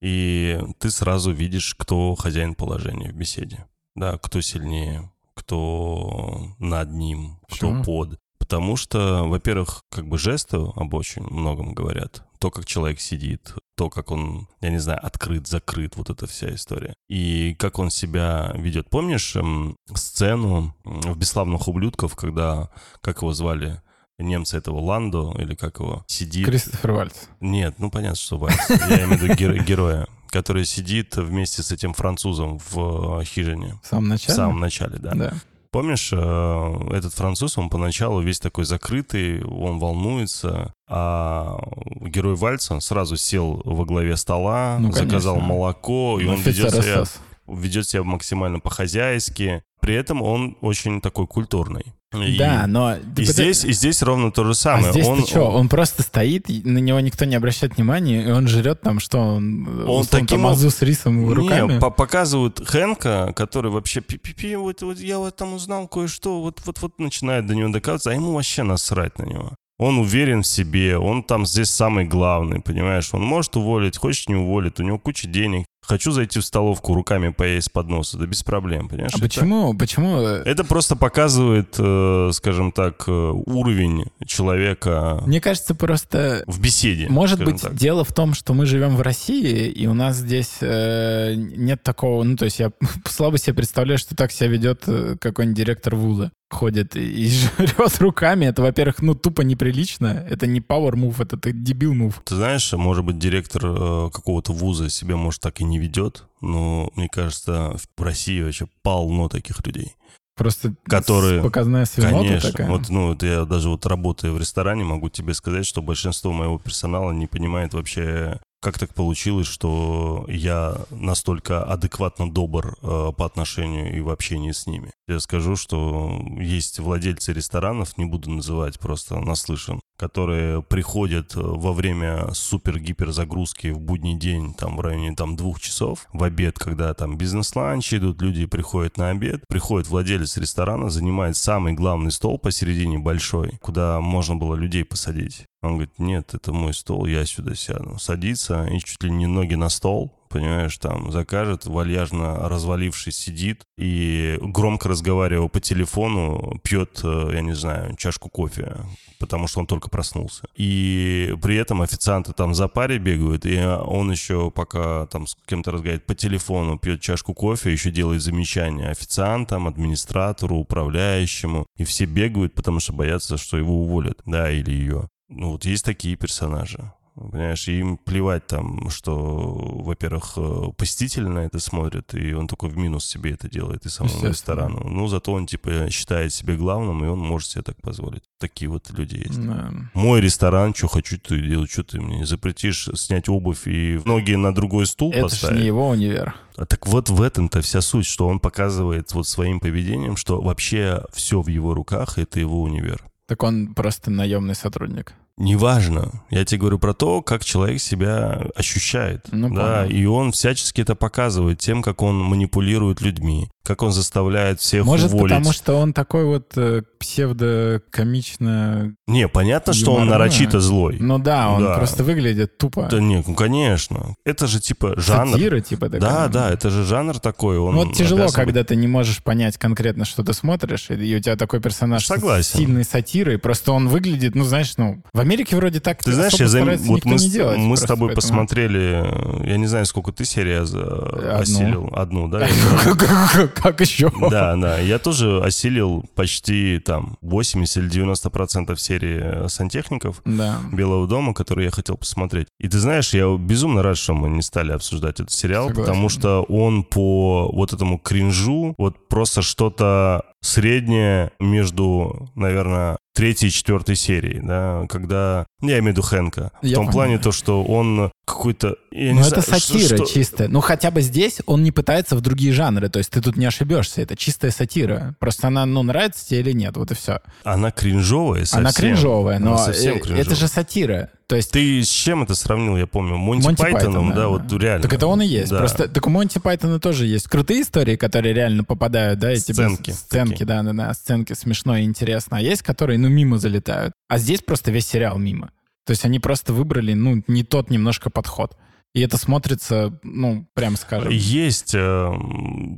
[0.00, 3.66] И ты сразу видишь, кто хозяин положения в беседе.
[3.96, 5.10] Да, кто сильнее,
[5.50, 7.84] кто над ним, кто Почему?
[7.84, 8.18] под.
[8.38, 12.24] Потому что, во-первых, как бы жесты об очень многом говорят.
[12.38, 16.54] То, как человек сидит, то, как он, я не знаю, открыт, закрыт, вот эта вся
[16.54, 16.94] история.
[17.08, 18.88] И как он себя ведет.
[18.90, 23.82] Помнишь эм, сцену в «Бесславных ублюдков», когда, как его звали,
[24.20, 26.46] немца этого Ландо, или как его, сидит...
[26.46, 27.14] Кристофер Вальц.
[27.40, 28.56] Нет, ну понятно, что Вальц.
[28.68, 33.78] Я имею в виду геро- героя, который сидит вместе с этим французом в э, хижине.
[33.82, 34.34] В самом В начале?
[34.36, 35.12] самом начале, да.
[35.14, 35.32] Да.
[35.72, 41.58] Помнишь, э, этот француз, он поначалу весь такой закрытый, он волнуется, а
[42.00, 47.04] герой Вальца сразу сел во главе стола, Ну, заказал молоко, и он ведет себя,
[47.46, 49.62] ведет себя максимально по-хозяйски.
[49.80, 51.84] При этом он очень такой культурный.
[52.12, 52.96] И- Да, но...
[53.16, 54.90] И здесь, и здесь ровно то же А самое.
[54.92, 55.42] здесь он, ты что?
[55.50, 59.18] Он просто стоит, и на него никто не обращает внимания, и он жрет там что?
[59.18, 61.74] Он, Он таким тамазу с рисом руками?
[61.74, 66.98] Не, по- показывают Хэнка, который вообще пи-пи-пи, вот, вот я вот там узнал кое-что, вот-вот-вот
[66.98, 69.52] начинает до него доказываться, а ему вообще насрать на него.
[69.78, 73.14] Он уверен в себе, он там здесь самый главный, понимаешь?
[73.14, 75.64] Он может уволить, хочет не уволит, у него куча денег.
[75.90, 79.10] Хочу зайти в столовку руками поесть с подноса, да без проблем, понимаешь?
[79.12, 79.74] А Это- почему?
[79.74, 80.20] Почему?
[80.20, 87.08] э, Это просто показывает, э, скажем так, э, уровень человека Мне кажется, просто в беседе.
[87.08, 87.74] Может быть, так.
[87.74, 92.22] дело в том, что мы живем в России, и у нас здесь э, нет такого...
[92.22, 92.70] Ну, то есть я
[93.08, 94.84] слабо себе представляю, что так себя ведет
[95.20, 96.30] какой-нибудь директор вуза.
[96.50, 98.46] Ходит и жрет руками.
[98.46, 100.26] Это, во-первых, ну, тупо неприлично.
[100.28, 102.14] Это не power move, это ты дебил move.
[102.24, 106.90] Ты знаешь, может быть, директор э, какого-то вуза себя, может, так и не ведет, но
[106.96, 109.94] мне кажется, в России вообще полно таких людей.
[110.36, 112.50] Просто Которые- показная свинота Конечно.
[112.50, 112.68] такая.
[112.68, 116.58] Вот, ну, вот я даже вот работая в ресторане, могу тебе сказать, что большинство моего
[116.58, 123.96] персонала не понимает вообще, как так получилось, что я настолько адекватно добр э, по отношению
[123.96, 124.92] и в общении с ними.
[125.08, 131.74] Я скажу, что есть владельцы ресторанов, не буду называть, просто наслышан, которые приходят э, во
[131.74, 136.94] время супер-гипер загрузки в будний день, там в районе там двух часов, в обед, когда
[136.94, 142.98] там бизнес-ланчи идут, люди приходят на обед, приходит владелец ресторана, занимает самый главный стол посередине
[142.98, 145.44] большой, куда можно было людей посадить.
[145.60, 147.98] Он говорит, нет, это мой стол, я сюда сяду.
[147.98, 154.38] Садится и чуть ли не ноги на стол, понимаешь, там закажет, вальяжно развалившись сидит и
[154.40, 158.76] громко разговаривая по телефону, пьет, э, я не знаю, чашку кофе,
[159.18, 160.44] потому что он только проснулся.
[160.54, 165.72] И при этом официанты там за паре бегают, и он еще пока там с кем-то
[165.72, 172.54] разговаривает по телефону, пьет чашку кофе, еще делает замечания официантам, администратору, управляющему, и все бегают,
[172.54, 175.08] потому что боятся, что его уволят, да, или ее.
[175.28, 176.92] Ну вот есть такие персонажи.
[177.14, 182.76] Понимаешь, им плевать там, что, во-первых, э, посетитель на это смотрит, и он только в
[182.76, 184.88] минус себе это делает, и самому ресторану.
[184.88, 188.22] Ну, зато он, типа, считает себя главным, и он может себе так позволить.
[188.38, 189.44] Такие вот люди есть.
[189.44, 189.70] Да.
[189.92, 194.34] Мой ресторан, что хочу, то и делаю, что ты мне запретишь снять обувь и ноги
[194.34, 195.60] на другой стул Это поставить.
[195.60, 196.34] не его универ.
[196.56, 201.02] А так вот в этом-то вся суть, что он показывает вот своим поведением, что вообще
[201.12, 203.04] все в его руках, это его универ.
[203.26, 205.14] Так он просто наемный сотрудник.
[205.40, 206.22] Неважно.
[206.28, 209.26] Я тебе говорю про то, как человек себя ощущает.
[209.32, 209.96] Ну, да, понял.
[209.96, 215.12] и он всячески это показывает тем, как он манипулирует людьми, как он заставляет всех Может,
[215.12, 215.36] уволить.
[215.36, 218.94] потому что он такой вот э, псевдокомично...
[219.06, 220.96] Не, понятно, что он нарочито злой.
[220.98, 221.76] Ну да, он Да.
[221.76, 222.88] просто выглядит тупо.
[222.90, 224.14] Да нет, ну конечно.
[224.24, 225.32] Это же типа жанр.
[225.34, 226.00] Сатира, типа такая.
[226.00, 227.58] Да, да, это же жанр такой.
[227.58, 231.16] Он Ну, вот тяжело, быть- когда ты не можешь понять конкретно, что ты смотришь, и,
[231.16, 232.44] у тебя такой персонаж Согласен.
[232.44, 233.38] с сильной сатирой.
[233.38, 237.04] Просто он выглядит, ну, знаешь, ну, в Америке вроде так Ты знаешь, я зам- вот
[237.04, 237.58] мы, не делать.
[237.58, 241.88] мы с тобой поэтому- посмотрели, я не знаю, сколько ты серий за- осилил.
[241.92, 242.48] Одну, да?
[243.62, 244.10] Как еще?
[244.30, 244.78] Да, да.
[244.78, 250.60] Я тоже осилил почти там 80 или 90 процентов серии сантехников Да.
[250.72, 252.48] Белого дома, которые я хотел посмотреть.
[252.58, 255.86] И ты знаешь, я безумно рад, что мы не стали обсуждать этот сериал, Согласен.
[255.92, 263.52] потому что он по вот этому кринжу, вот просто что-то среднее между, наверное, третьей и
[263.52, 265.44] четвертой серии, да, когда...
[265.60, 266.52] Я имею в виду Хэнка.
[266.62, 266.92] Я в том понял.
[266.92, 268.76] плане то, что он какой-то...
[268.90, 270.48] я Ну, это знаю, сатира что- чистая.
[270.48, 272.88] Ну, хотя бы здесь он не пытается в другие жанры.
[272.88, 274.00] То есть ты тут не ошибешься.
[274.00, 275.14] Это чистая сатира.
[275.18, 276.76] Просто она, ну, нравится тебе или нет.
[276.78, 277.20] Вот и все.
[277.44, 278.60] Она кринжовая совсем.
[278.60, 280.22] Она кринжовая, но Она совсем э, кринжовая.
[280.22, 281.10] это же сатира.
[281.30, 283.16] То есть Ты с чем это сравнил, я помню?
[283.16, 284.82] Монти, Монти Пайтоном, Пайтон, да, вот реально.
[284.82, 285.52] Так это он и есть.
[285.52, 285.58] Да.
[285.58, 289.54] Просто так у Монти Пайтона тоже есть крутые истории, которые реально попадают, да, и тебе
[289.54, 290.46] Сценки сценки, такие.
[290.46, 292.38] да, да, да, сценки смешно и интересно.
[292.38, 293.92] А есть, которые, ну, мимо залетают.
[294.08, 295.52] А здесь просто весь сериал мимо.
[295.86, 298.56] То есть они просто выбрали, ну, не тот немножко подход.
[298.92, 301.12] И это смотрится, ну, прям скажем.
[301.12, 302.12] Есть э,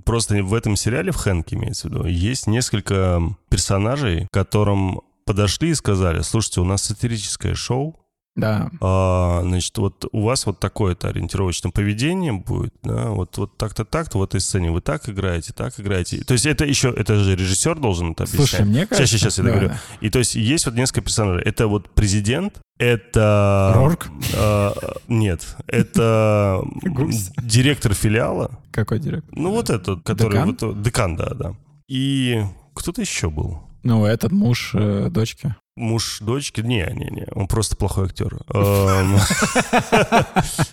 [0.05, 5.75] просто в этом сериале, в Хэнке имеется в виду, есть несколько персонажей, которым подошли и
[5.75, 7.97] сказали, слушайте, у нас сатирическое шоу,
[8.35, 8.71] Да.
[8.81, 14.19] а, значит, вот у вас вот такое-то ориентировочное поведение будет, да, вот, вот так-то, так-то
[14.19, 16.25] в этой сцене вы так играете, так играете.
[16.25, 18.49] То есть это еще, это же режиссер должен это объяснять.
[18.49, 19.07] Слушай, мне кажется...
[19.07, 19.69] Сейчас, сейчас, я да, договорю.
[19.69, 19.81] да.
[20.01, 21.43] И то есть есть вот несколько персонажей.
[21.43, 23.73] Это вот президент, это...
[23.75, 24.09] Рорк?
[24.35, 24.71] э,
[25.09, 26.65] нет, это
[27.43, 28.59] директор филиала.
[28.71, 29.31] Какой директор?
[29.39, 30.33] Ну вот этот, который...
[30.33, 30.57] Декан?
[30.59, 31.55] вот- декан, да, да.
[31.87, 32.43] И
[32.75, 33.61] кто-то еще был.
[33.83, 35.55] Ну, этот муж э, дочки.
[35.75, 36.61] Муж дочки?
[36.61, 38.39] Не, не, не, он просто плохой актер.
[38.53, 39.17] Эм,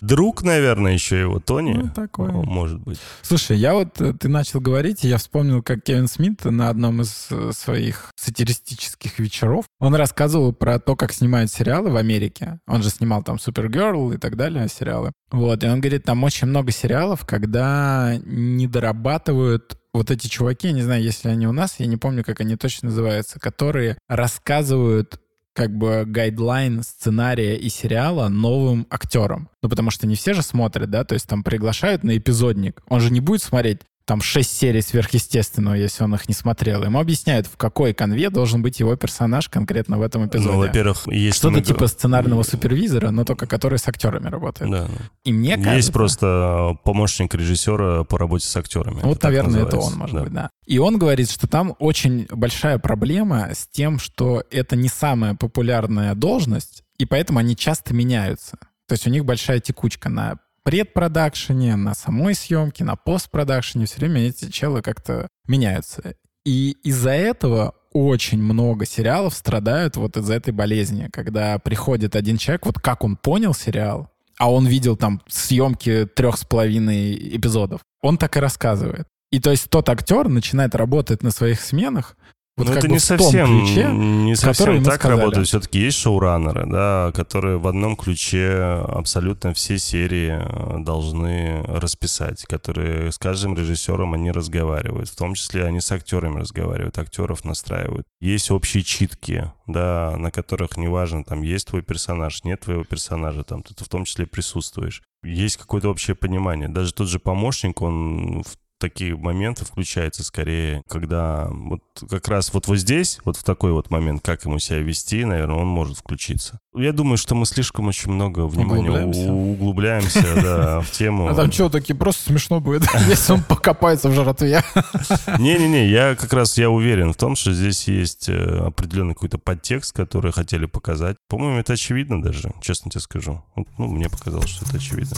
[0.02, 1.72] Друг, наверное, еще его, Тони.
[1.72, 2.30] Ну, такое.
[2.30, 2.98] Может быть.
[3.22, 7.00] Слушай, я вот, э, ты начал говорить, и я вспомнил, как Кевин Смит на одном
[7.00, 12.60] из э, своих сатиристических вечеров, он рассказывал про то, как снимают сериалы в Америке.
[12.66, 15.12] Он же снимал там Супергерл и так далее, сериалы.
[15.30, 20.72] Вот, и он говорит, там очень много сериалов, когда не дорабатывают вот эти чуваки, я
[20.72, 25.20] не знаю, если они у нас, я не помню, как они точно называются, которые рассказывают
[25.52, 29.48] как бы гайдлайн сценария и сериала новым актерам.
[29.62, 32.82] Ну, потому что не все же смотрят, да, то есть там приглашают на эпизодник.
[32.88, 36.82] Он же не будет смотреть там шесть серий сверхъестественного, если он их не смотрел.
[36.82, 40.50] Ему объясняют, в какой конве должен быть его персонаж конкретно в этом эпизоде.
[40.50, 41.36] Ну, во-первых, есть...
[41.36, 44.68] Что-то мы- типа сценарного супервизора, но только который с актерами работает.
[44.68, 44.88] Да.
[45.22, 45.76] И мне кажется...
[45.76, 48.98] Есть просто помощник режиссера по работе с актерами.
[49.00, 50.22] Вот, Это наверное, это он, может Да.
[50.24, 50.50] быть, да.
[50.66, 56.16] И он говорит, что там очень большая проблема с тем, что это не самая популярная
[56.16, 58.58] должность, и поэтому они часто меняются.
[58.88, 63.86] То есть у них большая текучка на предпродакшене, на самой съемке, на постпродакшене.
[63.86, 66.14] Все время эти челы как-то меняются.
[66.44, 72.66] И из-за этого очень много сериалов страдают вот из-за этой болезни, когда приходит один человек,
[72.66, 77.80] вот как он понял сериал, а он видел там съемки трех с половиной эпизодов.
[78.00, 79.06] Он так и рассказывает.
[79.30, 82.16] И то есть тот актер начинает работать на своих сменах
[82.60, 85.20] вот как это не совсем, ключе, не совсем так сказали.
[85.20, 85.46] работает.
[85.46, 93.12] Все-таки есть шоураннеры, да, которые в одном ключе абсолютно все серии э, должны расписать, которые
[93.12, 98.06] с каждым режиссером они разговаривают, в том числе они с актерами разговаривают, актеров настраивают.
[98.20, 103.62] Есть общие читки, да, на которых неважно, там есть твой персонаж, нет твоего персонажа, там
[103.62, 105.02] ты в том числе присутствуешь.
[105.22, 106.68] Есть какое-то общее понимание.
[106.68, 112.66] Даже тот же помощник, он в такие моменты включается скорее, когда вот как раз вот,
[112.66, 116.58] вот здесь, вот в такой вот момент, как ему себя вести, наверное, он может включиться.
[116.74, 119.32] Я думаю, что мы слишком очень много внимания Углубляемся.
[119.32, 121.28] углубляемся да, в тему.
[121.28, 124.62] А там что, таки просто смешно будет, если он покопается в жратве.
[125.38, 129.94] Не-не-не, я как раз я уверен в том, что здесь есть э, определенный какой-то подтекст,
[129.94, 131.16] который хотели показать.
[131.28, 133.42] По-моему, это очевидно даже, честно тебе скажу.
[133.56, 135.16] Ну, мне показалось, что это очевидно.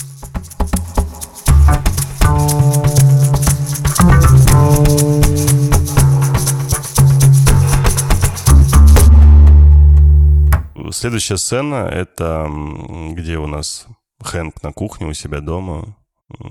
[10.91, 12.49] Следующая сцена— это
[13.13, 13.87] где у нас
[14.23, 15.97] Хэнк на кухне у себя дома.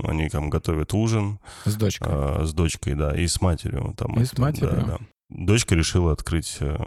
[0.04, 2.08] Они там готовят ужин С дочкой.
[2.12, 3.93] а, с дочкой, да, и с матерью.
[3.97, 4.71] Там, И с матерью.
[4.71, 4.97] да, да.
[5.30, 6.78] Дочка решила открыть э,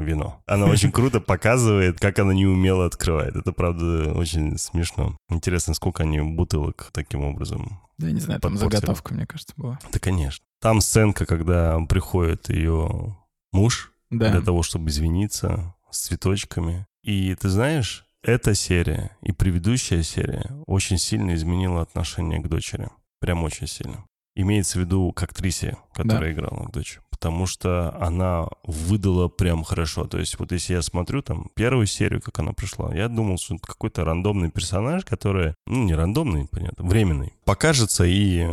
[0.00, 0.42] вино.
[0.46, 3.36] Она очень круто показывает, как она не умело открывает.
[3.36, 5.16] Это, правда, очень смешно.
[5.28, 7.80] Интересно, сколько они бутылок таким образом.
[7.98, 8.76] Да, я не знаю, там подпортили.
[8.80, 9.78] заготовка, мне кажется, была.
[9.92, 10.42] Да, конечно.
[10.60, 13.16] Там сценка, когда приходит ее
[13.52, 14.30] муж Да.
[14.30, 16.86] для того, чтобы извиниться с цветочками.
[17.02, 22.88] И ты знаешь, эта серия и предыдущая серия очень сильно изменила отношение к дочери.
[23.20, 24.04] Прям очень сильно.
[24.36, 27.00] Имеется в виду к актрисе, которая играла к дочери.
[27.20, 30.04] Потому что она выдала прям хорошо.
[30.06, 33.56] То есть вот если я смотрю там первую серию, как она пришла, я думал, что
[33.56, 38.46] это какой-то рандомный персонаж, который, ну не рандомный, понятно, временный, покажется и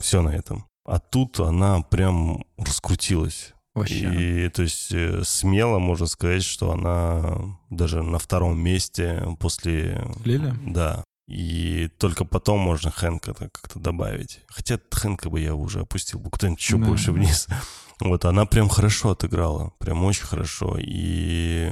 [0.00, 0.66] все на этом.
[0.84, 3.54] А тут она прям раскрутилась.
[3.74, 4.46] Вообще.
[4.46, 10.04] И то есть э, смело можно сказать, что она даже на втором месте после...
[10.24, 10.52] Лили?
[10.66, 11.04] Да.
[11.28, 14.40] И только потом можно Хэнка как-то добавить.
[14.48, 16.86] Хотя Хэнка бы я уже опустил бы куда-нибудь еще Да.
[16.86, 17.46] больше вниз.
[18.00, 20.76] Вот, она прям хорошо отыграла, прям очень хорошо.
[20.78, 21.68] И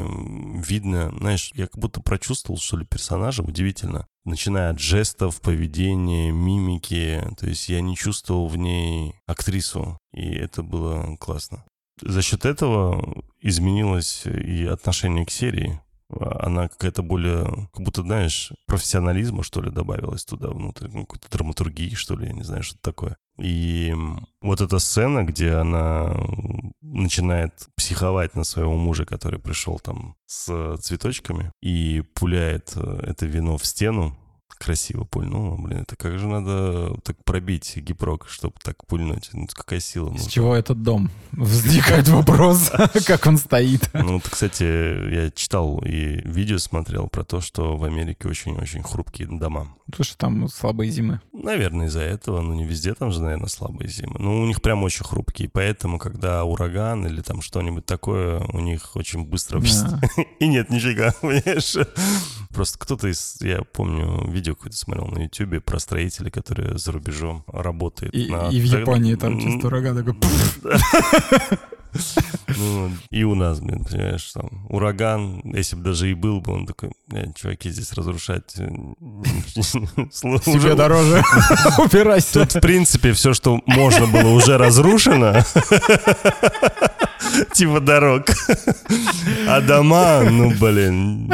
[0.66, 4.06] видно, знаешь, я как будто прочувствовал, что ли, персонажа, удивительно.
[4.24, 7.22] Начиная от жестов, поведения, мимики.
[7.38, 11.64] То есть я не чувствовал в ней актрису, и это было классно.
[12.02, 19.42] За счет этого изменилось и отношение к серии она какая-то более, как будто, знаешь, профессионализма,
[19.42, 23.16] что ли, добавилась туда внутрь, ну, какой-то драматургии, что ли, я не знаю, что такое.
[23.38, 23.94] И
[24.40, 26.16] вот эта сцена, где она
[26.80, 33.58] начинает психовать на своего мужа, который пришел там с цветочками и пуляет э, это вино
[33.58, 34.16] в стену,
[34.58, 39.30] красиво пульнула, блин, это как же надо так пробить гипрок, чтобы так пульнуть?
[39.32, 40.24] Ну, какая сила нужна?
[40.24, 41.10] С чего этот дом?
[41.32, 42.70] Возникает вопрос,
[43.06, 43.90] как он стоит.
[44.06, 49.74] Ну, кстати, я читал и видео смотрел про то, что в Америке очень-очень хрупкие дома.
[49.86, 51.20] Потому что там слабые зимы.
[51.32, 54.16] Наверное, из-за этого, но не везде там же, наверное, слабые зимы.
[54.18, 58.94] Ну, у них прям очень хрупкие, поэтому, когда ураган или там что-нибудь такое, у них
[58.94, 59.60] очень быстро...
[60.38, 61.76] И нет нифига, понимаешь?
[62.54, 67.44] Просто кто-то из, я помню, видео какое-то смотрел на Ютубе про строителей, которые за рубежом
[67.46, 68.14] работают.
[68.14, 68.48] И, на...
[68.48, 70.16] и в Японии там чисто ураган такой...
[72.58, 76.66] Ну, и у нас, блин, понимаешь, там, ураган, если бы даже и был бы, он
[76.66, 76.90] такой,
[77.34, 78.66] чуваки, здесь разрушать э,
[80.12, 81.22] Себе дороже
[81.78, 82.40] упирайся.
[82.40, 85.42] Тут, в принципе, все, что можно было, уже разрушено.
[87.52, 88.26] Типа дорог.
[89.48, 91.32] А дома, ну, блин.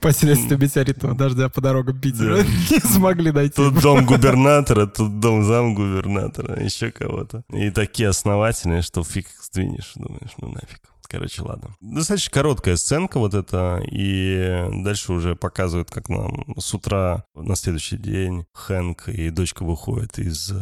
[0.00, 3.54] Последствия метеоритного дождя по дорогам Питера не смогли дойти.
[3.54, 7.42] Тут дом губернатора, тут дом зам губернатора, еще кого-то.
[7.52, 10.80] И такие основательные, что фиг сдвинешь, думаешь, ну нафиг.
[11.10, 11.74] Короче, ладно.
[11.80, 17.96] Достаточно короткая сценка вот эта, и дальше уже показывают, как нам с утра на следующий
[17.96, 20.52] день Хэнк и дочка выходят из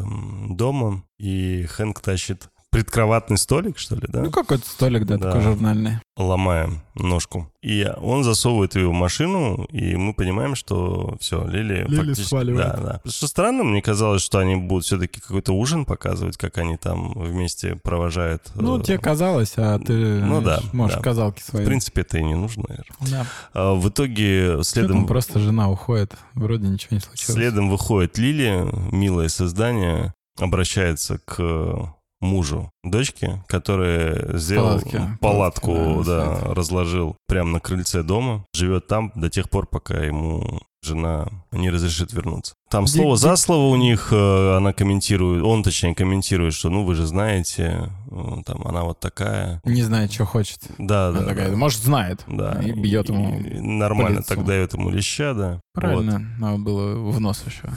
[0.49, 4.23] дома, и Хэнк тащит предкроватный столик, что ли, да?
[4.23, 6.01] Ну, какой-то столик, да, да, такой журнальный.
[6.17, 7.51] Ломаем ножку.
[7.63, 12.29] И он засовывает ее в машину, и мы понимаем, что все, Лили, Лили фактически...
[12.29, 12.77] сваливает.
[12.77, 13.11] Да, да.
[13.11, 17.77] Что странно, мне казалось, что они будут все-таки какой-то ужин показывать, как они там вместе
[17.77, 18.43] провожают.
[18.55, 21.03] Ну, э, тебе казалось, а ты ну, да, можешь да.
[21.03, 21.63] казалки свои.
[21.63, 22.97] В принципе, это и не нужно, наверное.
[23.01, 23.27] Да.
[23.55, 25.07] А, в итоге следом...
[25.07, 27.35] просто жена уходит, вроде ничего не случилось.
[27.35, 35.03] Следом выходит Лили, милое создание, обращается к мужу дочки, который сделал Палатки.
[35.21, 40.61] палатку, да, да разложил прямо на крыльце дома, живет там до тех пор, пока ему
[40.83, 42.55] жена не разрешит вернуться.
[42.71, 46.95] Там слово за слово у них э, она комментирует, он точнее комментирует, что ну вы
[46.95, 49.61] же знаете, э, там она вот такая.
[49.65, 50.61] Не знает, что хочет.
[50.79, 51.27] Да, она да.
[51.27, 51.57] Такая, да.
[51.57, 52.25] Может знает.
[52.29, 52.61] Да.
[52.63, 53.39] И бьет ему.
[53.41, 55.61] И нормально так дает ему леща, да.
[55.75, 56.41] Правильно, вот.
[56.41, 57.69] надо было в нос еще.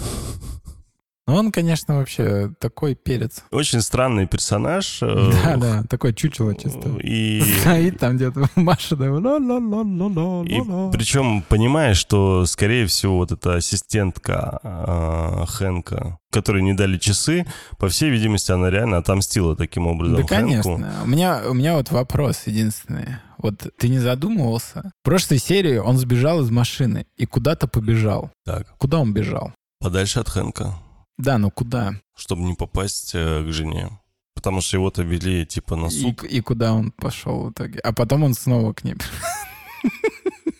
[1.31, 3.45] Ну, он, конечно, вообще такой перец.
[3.51, 4.99] Очень странный персонаж.
[5.01, 6.89] Э, да, да, такой чучело чисто.
[7.01, 7.41] И...
[7.61, 15.45] Стоит там где-то Маша, да, И причем понимаешь, что, скорее всего, вот эта ассистентка э,
[15.47, 17.45] Хэнка, которой не дали часы,
[17.77, 20.91] по всей видимости, она реально отомстила таким образом Да, конечно.
[21.01, 23.07] У меня, у меня вот вопрос единственный.
[23.37, 24.91] Вот ты не задумывался?
[25.01, 28.31] В прошлой серии он сбежал из машины и куда-то побежал.
[28.43, 28.67] Так.
[28.77, 29.53] Куда он бежал?
[29.79, 30.75] Подальше от Хэнка.
[31.17, 31.93] Да, но куда?
[32.15, 33.89] Чтобы не попасть э, к жене.
[34.34, 36.24] Потому что его-то вели типа на суд.
[36.24, 37.80] И, и куда он пошел в итоге?
[37.80, 38.95] А потом он снова к ней.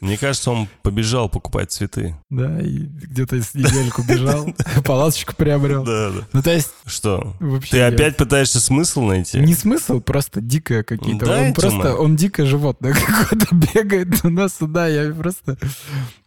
[0.02, 2.16] Мне кажется, он побежал покупать цветы.
[2.32, 4.48] Да, и где-то недельку бежал,
[4.84, 5.84] палаточку приобрел.
[5.84, 6.28] Да, да.
[6.34, 6.74] Ну, то есть...
[6.88, 7.36] Что?
[7.70, 9.40] Ты опять пытаешься смысл найти?
[9.40, 11.32] Не смысл, просто дикое какие-то.
[11.32, 14.88] Он просто, он дикое животное какое-то бегает туда-сюда.
[14.88, 15.58] Я просто...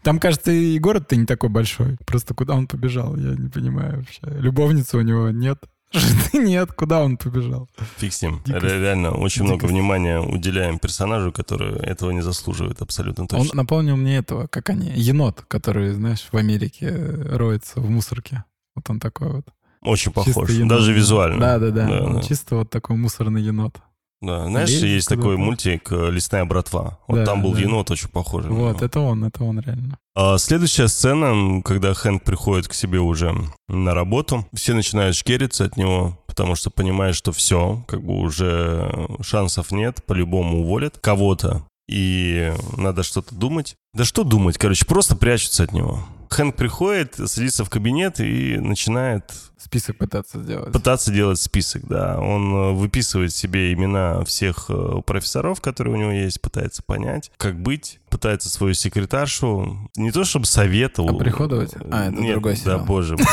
[0.02, 1.96] Там, кажется, и город-то не такой большой.
[2.06, 4.20] Просто куда он побежал, я не понимаю вообще.
[4.38, 5.58] Любовницы у него нет.
[5.94, 7.68] Жены нет, куда он побежал?
[7.98, 8.42] Фиг с ним.
[8.44, 8.64] Дикость.
[8.64, 9.62] Реально, очень Дикость.
[9.62, 13.50] много внимания уделяем персонажу, который этого не заслуживает абсолютно точно.
[13.50, 18.44] Он напомнил мне этого, как они, енот, который, знаешь, в Америке роется в мусорке.
[18.74, 19.46] Вот он такой вот.
[19.82, 21.38] Очень похож, даже визуально.
[21.38, 22.22] Да-да-да, да, да.
[22.22, 23.78] чисто вот такой мусорный енот.
[24.24, 26.98] Да, знаешь, Лезет есть такой мультик э, «Лесная братва».
[27.06, 27.60] Вот да, там был да.
[27.60, 28.50] енот очень похожий.
[28.50, 29.98] Вот, это он, это он реально.
[30.16, 33.34] А следующая сцена, когда Хэнк приходит к себе уже
[33.68, 39.08] на работу, все начинают шкериться от него, потому что понимают, что все, как бы уже
[39.22, 43.74] шансов нет, по-любому уволят кого-то, и надо что-то думать.
[43.92, 46.06] Да что думать, короче, просто прячутся от него.
[46.30, 49.24] Хэнк приходит, садится в кабинет и начинает...
[49.58, 50.72] Список пытаться сделать.
[50.72, 52.18] Пытаться делать список, да.
[52.20, 57.60] Он э, выписывает себе имена всех э, профессоров, которые у него есть, пытается понять, как
[57.60, 58.00] быть.
[58.10, 61.16] пытается свою секретаршу не то чтобы советовал.
[61.16, 61.72] Оприходовать?
[61.90, 62.84] А, это Нет, другой Да, сериал.
[62.84, 63.26] боже мой.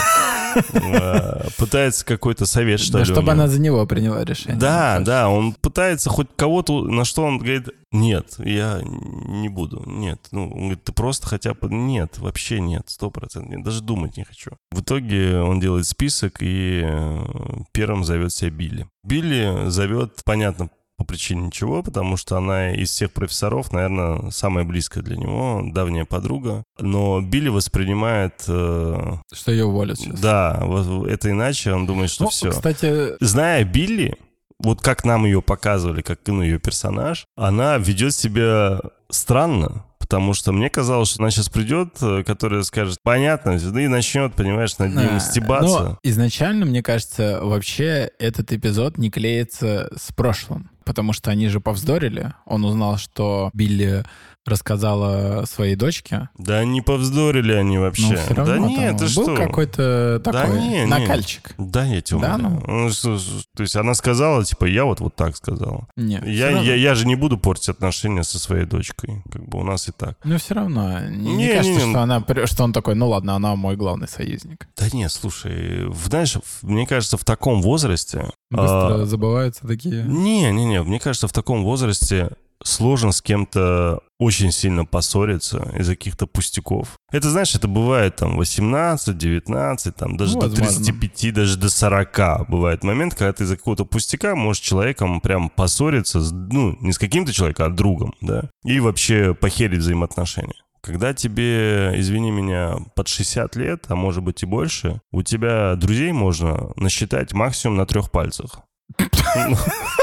[0.74, 3.06] А, Пытается какой-то совет, что Да, ли.
[3.06, 4.60] чтобы она за него приняла решение.
[4.60, 10.20] Да, да, он пытается хоть кого-то, на что он говорит, нет, я не буду, нет.
[10.32, 14.24] Ну, он говорит, ты просто хотя бы, нет, вообще нет, сто процентов даже думать не
[14.24, 14.52] хочу.
[14.72, 16.11] В итоге он делает список
[16.42, 17.26] и э,
[17.72, 18.88] первым зовет себя Билли.
[19.04, 20.70] Билли зовет, понятно,
[21.02, 26.06] по причине ничего, потому что она из всех профессоров, наверное, самая близкая для него, давняя
[26.06, 26.64] подруга.
[26.80, 30.20] Но Билли воспринимает, э, Что ее уволят сейчас.
[30.20, 34.16] да, вот это иначе, он думает, что Ну, все Кстати, зная Билли,
[34.60, 39.86] вот как нам ее показывали, как ну, ее персонаж, она ведет себя странно.
[40.12, 44.78] Потому что мне казалось, что она сейчас придет, э, которая скажет, понятно, и начнет, понимаешь,
[44.78, 45.84] над ним а, стебаться.
[45.84, 50.70] но изначально, мне кажется, вообще этот эпизод не клеится с прошлым.
[50.84, 52.34] Потому что они же повздорили.
[52.46, 54.04] Он узнал, что Билли
[54.46, 56.30] рассказала своей дочке.
[56.38, 58.08] Да не повздорили они вообще.
[58.14, 59.36] Но все равно да нет, ты был что?
[59.36, 60.86] какой-то Да такой не, не.
[60.86, 61.54] накальчик.
[61.58, 62.64] Да, я тебя Да, умоляю.
[62.68, 63.18] Ну, что-
[63.56, 65.88] То есть она сказала, типа, я вот вот так сказала.
[65.96, 69.24] Нет, Я, я, я же не буду портить отношения со своей дочкой.
[69.32, 70.18] Как бы у нас и так.
[70.24, 71.00] Но все равно.
[71.10, 71.92] Не, не Не, кажется, не, не.
[71.92, 74.68] что, она, что он такой, ну ладно, она мой главный союзник.
[74.78, 78.30] Да нет, слушай, знаешь, мне кажется, в таком возрасте...
[78.50, 80.04] Быстро а, забываются такие...
[80.04, 82.32] Не, не, не, мне кажется, в таком возрасте
[82.64, 86.90] сложно с кем-то очень сильно поссориться из-за каких-то пустяков.
[87.12, 90.76] Это, знаешь, это бывает там 18, 19, там даже Ну, до возможно.
[90.86, 96.20] 35, даже до 40 бывает момент, когда ты из-за какого-то пустяка можешь человеком прям поссориться,
[96.22, 100.56] с- ну, не с каким-то человеком, а другом, да, и вообще похерить взаимоотношения.
[100.84, 106.12] Когда тебе, извини меня, под 60 лет, а может быть и больше, у тебя друзей
[106.12, 108.60] можно насчитать максимум на трех пальцах.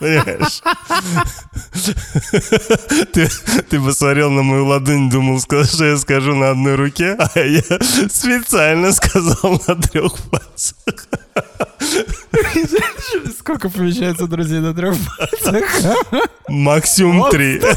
[0.00, 0.62] Понимаешь?
[3.12, 7.62] Ты, посмотрел на мою ладонь, думал, что я скажу на одной руке, а я
[8.08, 11.06] специально сказал на трех пальцах.
[13.38, 15.64] Сколько помещается друзей на трех пальцах?
[16.48, 17.60] Максимум три.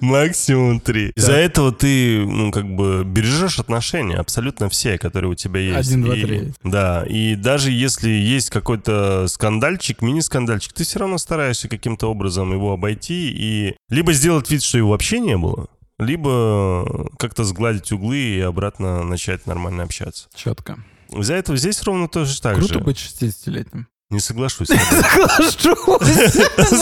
[0.00, 1.12] Максимум три.
[1.14, 5.88] Из-за этого ты, ну, как бы бережешь отношения абсолютно все, которые у тебя есть.
[5.88, 6.52] Один, два, три.
[6.62, 12.72] Да, и даже если есть какой-то скандальчик, мини-скандальчик, ты все равно стараешься каким-то образом его
[12.72, 18.40] обойти и либо сделать вид, что его вообще не было, либо как-то сгладить углы и
[18.40, 20.28] обратно начать нормально общаться.
[20.34, 20.78] Четко.
[21.12, 22.80] Из-за этого здесь ровно тоже так Круто же.
[22.80, 23.86] быть 60-летним.
[24.10, 24.68] Не соглашусь.
[24.68, 26.00] Сказал,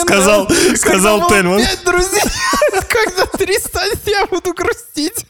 [0.01, 1.61] Сказал, сказал Тельман.
[1.85, 2.21] Друзей,
[2.89, 5.25] когда три станет, я буду грустить.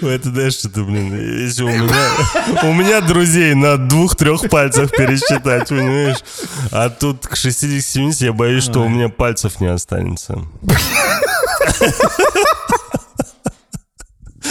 [0.00, 2.10] Это знаешь, что ты, блин, если у меня,
[2.62, 6.18] у меня друзей на двух-трех пальцах пересчитать, понимаешь?
[6.70, 10.38] А тут к 60-70 я боюсь, что у меня пальцев не останется.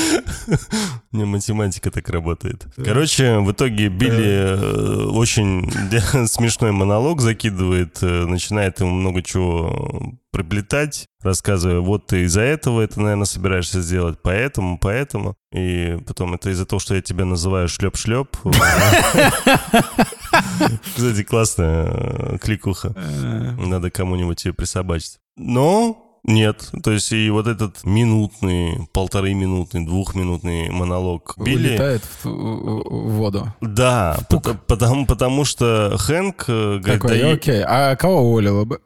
[1.12, 2.66] Меня математика так работает.
[2.76, 5.72] Короче, в итоге Билли э, очень
[6.28, 13.02] смешной монолог закидывает, э, начинает ему много чего приплетать, рассказывая, вот ты из-за этого это,
[13.02, 15.36] наверное, собираешься сделать, поэтому, поэтому.
[15.54, 18.38] И потом это из-за того, что я тебя называю шлеп-шлеп.
[20.96, 22.96] Кстати, классная э, кликуха.
[23.58, 25.20] Надо кому-нибудь ее присобачить.
[25.36, 26.70] Но нет.
[26.84, 31.70] То есть и вот этот минутный, полторы минутный, двухминутный монолог Билли...
[31.70, 33.54] Улетает в, в- воду.
[33.62, 38.80] Да, пот- потому, потому что Хэнк э, говорит, Такой, «Да окей, а кого уволила бы?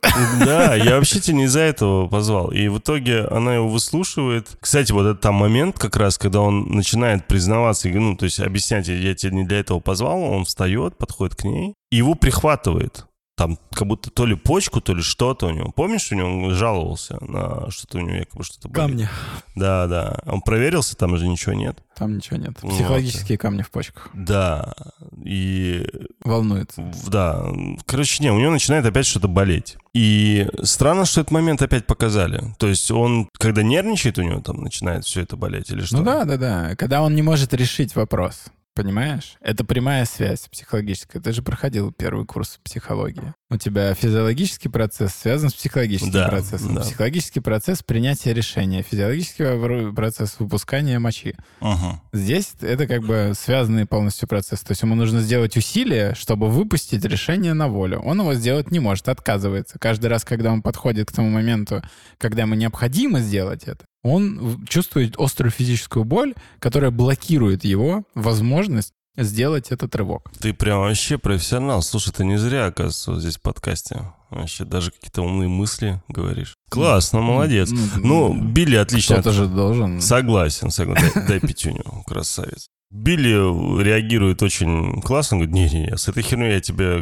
[0.46, 2.52] да, я вообще тебя не из-за этого позвал.
[2.52, 4.48] И в итоге она его выслушивает.
[4.60, 8.88] Кстати, вот этот там момент как раз, когда он начинает признаваться, ну, то есть объяснять,
[8.88, 13.06] я тебя не для этого позвал, он встает, подходит к ней, и его прихватывает.
[13.36, 15.72] Там как будто то ли почку, то ли что-то у него.
[15.72, 18.90] Помнишь, у него он жаловался на что-то у него якобы что-то болит?
[18.90, 19.10] Камни.
[19.56, 20.20] Да, да.
[20.26, 21.78] Он проверился, там же ничего нет.
[21.98, 22.54] Там ничего нет.
[22.62, 22.72] Вот.
[22.72, 24.10] Психологические камни в почках.
[24.14, 24.74] Да.
[25.22, 25.86] И
[26.24, 26.94] Волнуется.
[27.08, 27.46] Да,
[27.86, 29.76] короче, не, у него начинает опять что-то болеть.
[29.94, 32.56] И странно, что этот момент опять показали.
[32.58, 35.98] То есть он, когда нервничает, у него там начинает все это болеть или что?
[35.98, 36.76] Ну да, да, да.
[36.76, 38.46] Когда он не может решить вопрос.
[38.76, 39.38] Понимаешь?
[39.40, 41.22] Это прямая связь психологическая.
[41.22, 43.34] Ты же проходил первый курс психологии.
[43.56, 46.76] У тебя физиологический процесс связан с психологическим Да, процессом.
[46.76, 46.82] да.
[46.82, 48.82] Психологический процесс принятия решения.
[48.84, 51.36] Физиологический процесс выпускания мочи.
[51.62, 52.02] Мгм.
[52.12, 54.60] Здесь это как бы связанный полностью процесс.
[54.60, 58.02] То есть ему нужно сделать усилие, чтобы выпустить решение на волю.
[58.02, 59.80] Он его сделать не может, отказывается.
[59.80, 61.82] Каждый раз, когда он подходит к тому моменту,
[62.18, 69.72] когда ему необходимо сделать это, он чувствует острую физическую боль, которая блокирует его возможность сделать
[69.72, 70.32] этот рывок.
[70.40, 71.82] Ты прям вообще профессионал.
[71.82, 74.14] Слушай, ты не зря, оказывается, вот здесь в подкасте.
[74.30, 76.56] Вообще даже какие-то умные мысли говоришь.
[76.70, 77.72] Классно, молодец.
[77.98, 79.16] Ну, Билли отлично.
[79.16, 80.02] Кто-то же должен.
[80.02, 81.12] Согласен, согласен.
[81.16, 82.68] Дай, дай пятюню, красавец.
[82.92, 87.02] Билли реагирует очень классно, говорит, не-не-не, с этой херней я тебе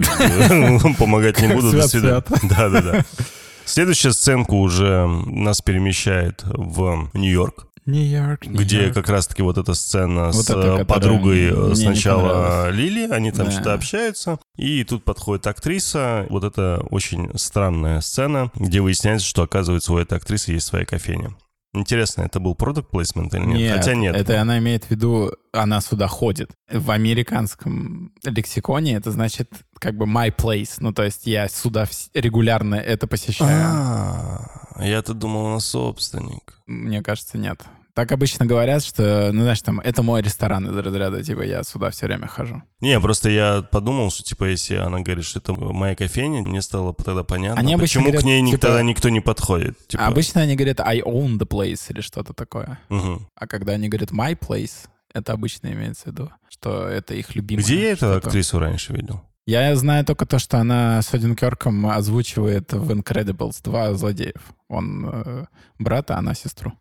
[0.97, 2.23] помогать не буду, до свидания.
[2.43, 3.05] Да-да-да.
[3.65, 7.67] Следующая сценка уже нас перемещает в Нью-Йорк.
[7.85, 13.47] Нью-Йорк, где как раз-таки вот эта сцена вот с это, подругой сначала Лили, они там
[13.47, 13.51] да.
[13.51, 19.93] что-то общаются, и тут подходит актриса, вот это очень странная сцена, где выясняется, что оказывается
[19.93, 21.35] у этой актрисы есть своя кофейня.
[21.75, 23.57] Интересно, это был продукт плейсмент или нет?
[23.57, 23.77] нет?
[23.77, 24.15] Хотя нет.
[24.15, 26.51] Это она имеет в виду, она сюда ходит.
[26.69, 29.49] В американском лексиконе это значит
[29.79, 30.75] как бы my place.
[30.79, 33.65] Ну, то есть я сюда регулярно это посещаю.
[33.65, 36.61] А, я-то думал, она собственник.
[36.67, 37.59] Мне кажется, нет.
[37.93, 41.91] Так обычно говорят, что, ну, знаешь, там, это мой ресторан из разряда, типа, я сюда
[41.91, 42.63] все время хожу.
[42.81, 46.95] Не, просто я подумал, что, типа, если она говорит, что это моя кофейня, мне стало
[46.95, 49.77] тогда понятно, они почему говорят, к ней типа, тогда никто не подходит.
[49.87, 50.07] Типа...
[50.07, 52.79] Обычно они говорят I own the place или что-то такое.
[52.89, 53.29] Угу.
[53.35, 57.63] А когда они говорят my place, это обычно имеется в виду, что это их любимое.
[57.63, 59.21] Где я эту актрису раньше видел?
[59.45, 64.41] Я знаю только то, что она с Один Керком озвучивает в Incredibles два злодеев.
[64.69, 65.45] Он э,
[65.77, 66.73] брата, а она сестру.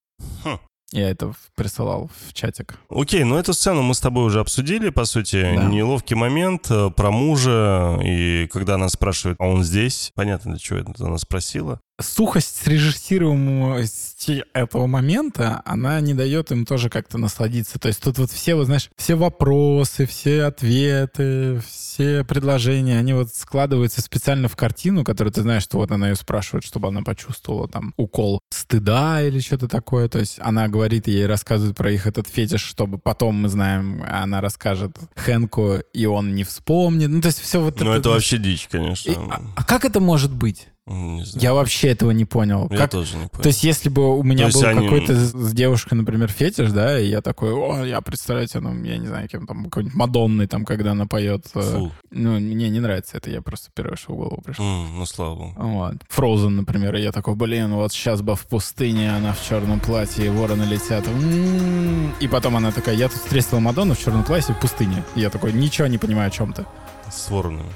[0.44, 0.58] Хм.
[0.92, 2.78] Я это присылал в чатик.
[2.90, 5.40] Окей, ну эту сцену мы с тобой уже обсудили, по сути.
[5.42, 5.64] Да.
[5.64, 10.12] Неловкий момент э, про мужа, и когда она спрашивает, а он здесь?
[10.14, 16.88] Понятно, для чего это она спросила сухость режиссируемости этого момента, она не дает им тоже
[16.90, 17.78] как-то насладиться.
[17.78, 23.34] То есть тут вот все, вот знаешь, все вопросы, все ответы, все предложения, они вот
[23.34, 27.68] складываются специально в картину, которую ты знаешь, что вот она ее спрашивает, чтобы она почувствовала
[27.68, 30.08] там укол стыда или что-то такое.
[30.08, 34.40] То есть она говорит ей, рассказывает про их этот фетиш, чтобы потом мы знаем, она
[34.40, 37.08] расскажет Хэнку, и он не вспомнит.
[37.08, 39.10] Ну, то есть все вот Ну, это, это вообще дичь, конечно.
[39.10, 40.68] И, а, а как это может быть?
[40.86, 42.66] Я вообще этого не понял.
[42.70, 42.90] Я как...
[42.90, 43.42] тоже не понял.
[43.42, 44.82] То есть, если бы у меня был они...
[44.82, 49.06] какой-то с девушкой, например, фетиш, да, и я такой, о, я представляете, ну, я не
[49.06, 51.46] знаю, кем там, какой-нибудь Мадонной, там, когда она поет.
[51.54, 51.92] Э, Фу.
[52.10, 54.64] Ну, мне не нравится это, я просто первое, что в голову пришло.
[54.64, 55.54] Mm, ну, слава богу.
[55.56, 55.94] Вот.
[56.08, 60.26] Фроузен, например, и я такой, блин, вот сейчас бы в пустыне, она в черном платье,
[60.26, 61.06] и вороны летят.
[61.06, 62.14] М-м-м.
[62.18, 65.04] И потом она такая, я тут встретила Мадонну в черном платье в пустыне.
[65.14, 66.66] И я такой, ничего не понимаю о чем то
[67.08, 67.70] С воронами.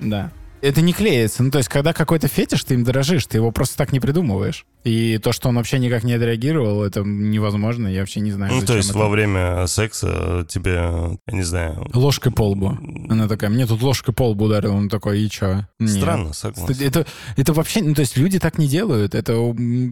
[0.00, 0.32] Да.
[0.60, 1.42] Это не клеится.
[1.42, 4.66] Ну, то есть, когда какой-то фетиш, ты им дорожишь, ты его просто так не придумываешь.
[4.84, 7.88] И то, что он вообще никак не отреагировал, это невозможно.
[7.88, 8.54] Я вообще не знаю.
[8.54, 8.98] Ну, то есть это.
[8.98, 10.72] во время секса тебе,
[11.26, 11.88] я не знаю...
[11.92, 12.78] Ложкой по лбу.
[13.08, 14.74] Она такая, мне тут ложкой по лбу ударил.
[14.74, 15.66] Он такой, и чё?
[15.84, 16.76] Странно, согласен.
[16.84, 17.06] Это,
[17.36, 19.14] это вообще, ну, то есть люди так не делают.
[19.14, 19.32] Это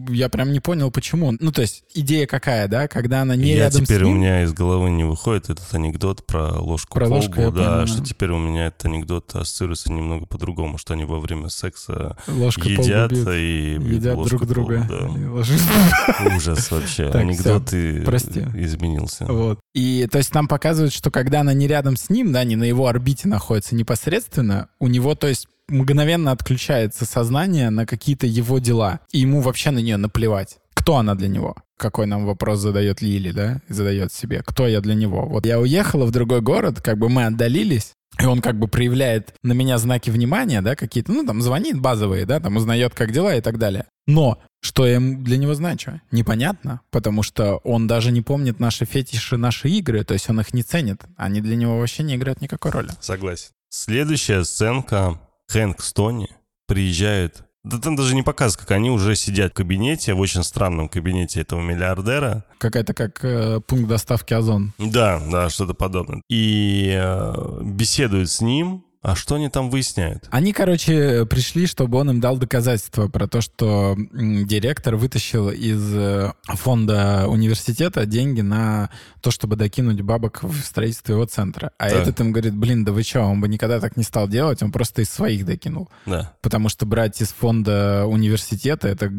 [0.09, 1.33] я прям не понял, почему.
[1.39, 2.87] Ну, то есть идея какая, да?
[2.87, 4.11] Когда она не я рядом теперь с ним...
[4.11, 7.51] у меня из головы не выходит этот анекдот про ложку про по ложку, лбу.
[7.51, 7.87] Да, понимаю.
[7.87, 12.67] что теперь у меня этот анекдот ассоциируется немного по-другому, что они во время секса Ложка
[12.67, 14.76] едят и едят друг друга.
[14.87, 15.07] Да.
[16.35, 17.09] Ужас вообще.
[17.09, 18.45] Анекдоты прости.
[18.55, 19.25] изменился.
[19.25, 19.59] Вот.
[19.73, 22.63] И то есть нам показывают, что когда она не рядом с ним, да, не на
[22.63, 28.99] его орбите находится непосредственно, у него, то есть мгновенно отключается сознание на какие-то его дела.
[29.11, 30.57] И ему вообще на нее наплевать.
[30.73, 31.55] Кто она для него?
[31.77, 33.61] Какой нам вопрос задает Лили, да?
[33.67, 34.41] Задает себе.
[34.45, 35.27] Кто я для него?
[35.27, 39.33] Вот я уехала в другой город, как бы мы отдалились, и он как бы проявляет
[39.43, 43.35] на меня знаки внимания, да, какие-то, ну, там, звонит базовые, да, там, узнает, как дела
[43.35, 43.85] и так далее.
[44.07, 46.01] Но что я для него значу?
[46.11, 50.53] Непонятно, потому что он даже не помнит наши фетиши, наши игры, то есть он их
[50.53, 51.03] не ценит.
[51.15, 52.89] Они для него вообще не играют никакой роли.
[52.99, 53.51] Согласен.
[53.69, 55.19] Следующая сценка.
[55.49, 56.29] Хэнк Стони
[56.65, 60.89] приезжает да там даже не показывают, как они уже сидят в кабинете, в очень странном
[60.89, 62.45] кабинете этого миллиардера.
[62.59, 64.73] Какая-то как э, пункт доставки Озон.
[64.77, 66.21] Да, да, что-то подобное.
[66.29, 70.27] И э, беседуют с ним, а что они там выясняют?
[70.31, 76.33] Они, короче, пришли, чтобы он им дал доказательства про то, что директор вытащил из э,
[76.45, 78.89] фонда университета деньги на
[79.21, 81.71] то, чтобы докинуть бабок в строительство его центра.
[81.77, 82.01] А так.
[82.01, 84.71] этот им говорит, блин, да вы что, он бы никогда так не стал делать, он
[84.71, 85.89] просто из своих докинул.
[86.05, 86.33] Да.
[86.41, 89.11] Потому что брать из фонда университета, это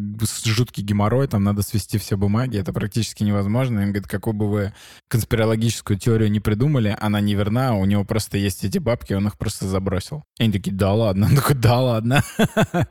[0.44, 3.80] жуткий геморрой, там надо свести все бумаги, это практически невозможно.
[3.80, 4.72] Им говорит, какую бы вы
[5.08, 9.36] конспирологическую теорию не придумали, она не верна, у него просто есть эти бабки, он их
[9.38, 10.24] просто забросил.
[10.38, 11.26] И они такие, да ладно.
[11.26, 12.22] Он такой, да ладно.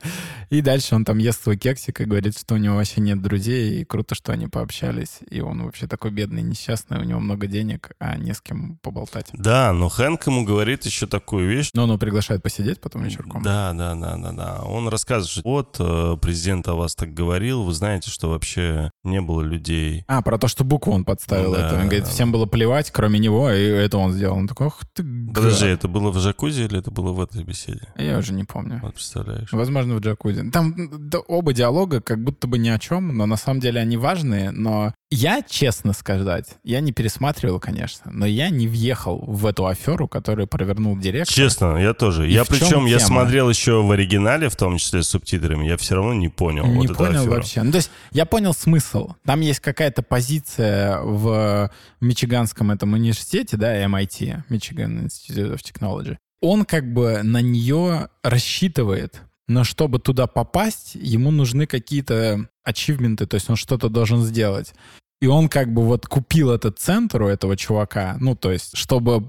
[0.50, 3.80] И дальше он там ест свой кексик и говорит, что у него вообще нет друзей,
[3.80, 5.18] и круто, что они пообщались.
[5.30, 9.28] И он вообще такой бедный, несчастный, у него много денег, а не с кем поболтать.
[9.34, 11.70] Да, но Хэнк ему говорит еще такую вещь.
[11.74, 13.42] Но он его приглашает посидеть потом вечерком.
[13.42, 14.62] Да, да, да, да, да.
[14.62, 19.20] Он рассказывает, что вот, э, президент о вас так говорил, вы знаете, что вообще не
[19.20, 20.04] было людей.
[20.08, 21.74] А, про то, что букву он подставил Да, это.
[21.74, 24.36] Он говорит, всем было плевать, кроме него, и это он сделал.
[24.38, 25.34] Он такой, ох ты, гад».
[25.34, 27.82] Подожди, это было в джакузи или это было в этой беседе?
[27.96, 28.80] Я уже не помню.
[28.82, 29.52] Вот представляешь.
[29.52, 30.50] Возможно, в джакузи.
[30.50, 30.74] Там
[31.08, 34.50] да, оба диалога как будто бы ни о чем, но на самом деле они важные.
[34.50, 40.06] Но я, честно сказать, я не пересматривал, конечно, но я не въехал в эту аферу,
[40.06, 41.34] которую провернул директор.
[41.34, 42.28] Честно, я тоже.
[42.28, 43.08] И я причем, я тема?
[43.08, 46.86] смотрел еще в оригинале, в том числе с субтитрами, я все равно не понял Не
[46.88, 47.62] вот понял вообще.
[47.62, 49.14] Ну, то есть я понял смысл.
[49.24, 56.18] Там есть какая-то позиция в Мичиганском этом университете, да, MIT, Michigan Institute of Technology.
[56.40, 63.34] Он как бы на нее рассчитывает, но чтобы туда попасть, ему нужны какие-то ачивменты, то
[63.34, 64.74] есть он что-то должен сделать.
[65.20, 69.26] И он как бы вот купил этот центр у этого чувака, ну, то есть, чтобы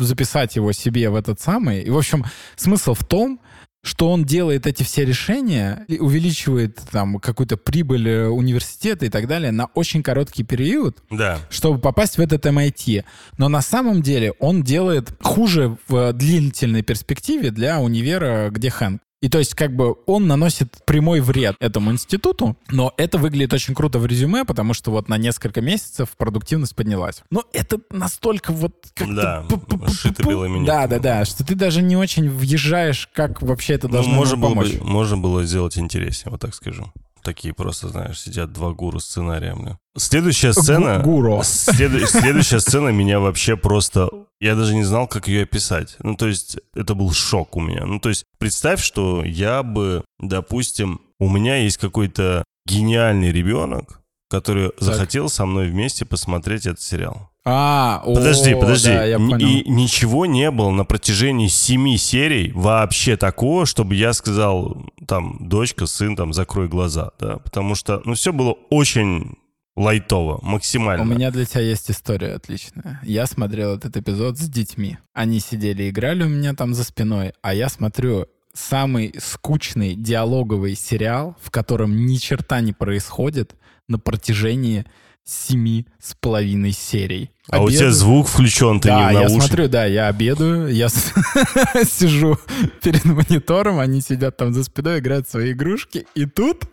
[0.00, 1.82] записать его себе в этот самый.
[1.82, 2.24] И, в общем,
[2.56, 3.40] смысл в том,
[3.88, 9.26] что он делает эти все решения, и увеличивает там какую-то прибыль э, университета и так
[9.26, 11.38] далее на очень короткий период, Да.
[11.48, 13.04] чтобы попасть в этот MIT.
[13.38, 19.00] Но на самом деле он делает хуже в длительной перспективе для универа, где Хэнк.
[19.20, 23.74] И то есть как бы он наносит прямой вред этому институту, но это выглядит очень
[23.74, 27.22] круто в резюме, потому что вот на несколько месяцев продуктивность поднялась.
[27.30, 29.14] Но это настолько вот как-то...
[29.14, 30.64] Да, сшито белыми.
[30.64, 34.32] Да, да, да, что ты даже не очень въезжаешь, как вообще это Ну, должно можно,
[34.34, 34.74] ему было помочь.
[34.74, 36.92] бы, можно было сделать интереснее, вот так скажу.
[37.28, 39.62] Такие просто, знаешь, сидят два гуру сценарием.
[39.62, 39.78] бля.
[39.98, 41.00] Следующая сцена...
[41.00, 41.40] Гу- гуру.
[41.44, 44.08] Следу- Следующая сцена меня вообще просто...
[44.40, 45.96] Я даже не знал, как ее описать.
[46.02, 47.84] Ну, то есть, это был шок у меня.
[47.84, 54.00] Ну, то есть, представь, что я бы, допустим, у меня есть какой-то гениальный ребенок,
[54.30, 57.28] который захотел со мной вместе посмотреть этот сериал.
[57.50, 58.90] А, о, Подожди, подожди.
[58.90, 59.38] да, я понял.
[59.38, 65.86] И ничего не было на протяжении семи серий вообще такого, чтобы я сказал, там, дочка,
[65.86, 69.38] сын, там, закрой глаза, да, потому что, ну, все было очень
[69.76, 71.02] лайтово, максимально.
[71.04, 73.00] У меня для тебя есть история отличная.
[73.02, 74.98] Я смотрел этот эпизод с детьми.
[75.14, 81.34] Они сидели играли у меня там за спиной, а я смотрю самый скучный диалоговый сериал,
[81.40, 83.54] в котором ни черта не происходит
[83.86, 84.84] на протяжении
[85.30, 87.30] семи с половиной серий.
[87.50, 89.46] А у тебя Обедаю- звук включен, ты да, не в я наушниках.
[89.48, 90.88] смотрю, да, я обедаю, я
[91.84, 92.38] сижу
[92.82, 96.64] перед монитором, они сидят там за спиной, играют в свои игрушки, и тут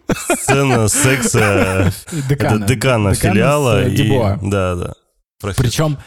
[0.41, 1.93] Сцена секса
[2.29, 3.83] декана, декана филиала.
[3.85, 4.49] э, и-.
[4.49, 4.93] Да, да.
[5.39, 5.65] Профессор.
[5.65, 5.97] Причем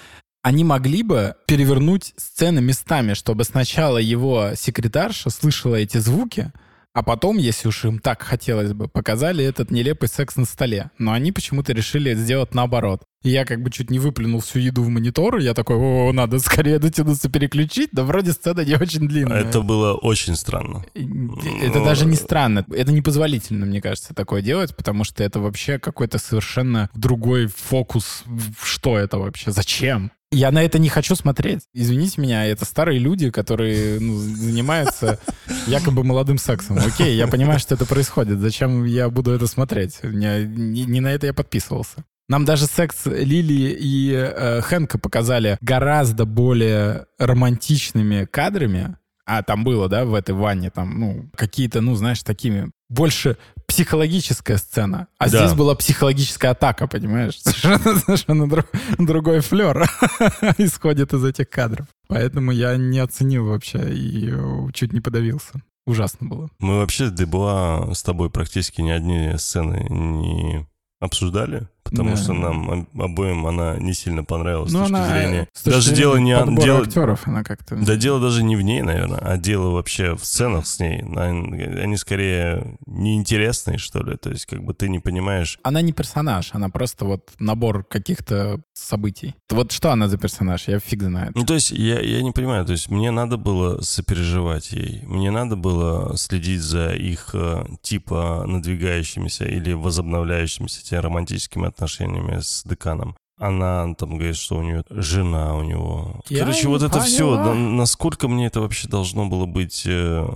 [0.43, 6.53] они могли бы перевернуть сцены местами, чтобы сначала его секретарша слышала эти звуки,
[6.95, 10.91] а потом, если уж им так хотелось бы, показали этот нелепый секс на столе.
[10.99, 13.03] Но они почему-то решили сделать наоборот.
[13.23, 16.39] И я как бы чуть не выплюнул всю еду в монитор, я такой, о, надо
[16.39, 19.41] скорее дотянуться, переключить, да вроде сцена не очень длинная.
[19.45, 20.85] Это было очень странно.
[20.95, 22.65] Это даже не странно.
[22.71, 28.25] Это непозволительно, мне кажется, такое делать, потому что это вообще какой-то совершенно другой фокус.
[28.63, 29.51] Что это вообще?
[29.51, 30.13] Зачем?
[30.31, 31.63] Я на это не хочу смотреть.
[31.73, 35.19] Извините меня, это старые люди, которые ну, занимаются
[35.67, 36.79] якобы молодым сексом.
[36.79, 38.39] Окей, я понимаю, что это происходит.
[38.39, 40.03] Зачем я буду это смотреть?
[40.03, 42.05] Меня не, не на это я подписывался.
[42.29, 48.97] Нам даже секс Лили и э, Хэнка показали гораздо более романтичными кадрами.
[49.25, 52.71] А там было, да, в этой ванне, там, ну, какие-то, ну, знаешь, такими...
[52.91, 53.37] Больше
[53.69, 55.07] психологическая сцена.
[55.19, 55.39] А Да.
[55.45, 57.39] здесь была психологическая атака, понимаешь?
[57.43, 58.67] Совершенно, совершенно дру-
[58.99, 59.83] другой флер
[60.59, 61.87] исходит из этих кадров.
[62.09, 65.63] Поэтому я не оценил вообще и э, чуть не подавился.
[65.87, 66.51] Ужасно было.
[66.59, 70.67] Мы вообще Дебуа с тобой практически ни одни сцены не
[71.01, 72.17] обсуждали, потому Да.
[72.17, 75.43] что нам об- обоим она не сильно понравилась Ну, с точки она, зрения...
[75.43, 76.17] э, с точки даже зрения дело
[76.51, 76.57] не...
[76.65, 77.77] дело- актеров, она как-то...
[77.77, 81.03] Да дело даже не в ней, наверное, а дело вообще в сценах с ней.
[81.17, 84.17] Они они скорее неинтересные, что ли.
[84.17, 85.59] То есть как бы ты не понимаешь...
[85.63, 89.35] Она не персонаж, она просто вот набор каких-то событий.
[89.51, 91.33] Вот что она за персонаж, я фиг знает.
[91.35, 95.31] Ну, то есть я, я не понимаю, то есть мне надо было сопереживать ей, мне
[95.31, 103.17] надо было следить за их э, типа надвигающимися или возобновляющимися теми романтическими отношениями с деканом.
[103.39, 106.21] Она там говорит, что у нее жена у него.
[106.29, 107.55] Я Короче, вот это все, поняла.
[107.55, 110.29] насколько мне это вообще должно было быть э,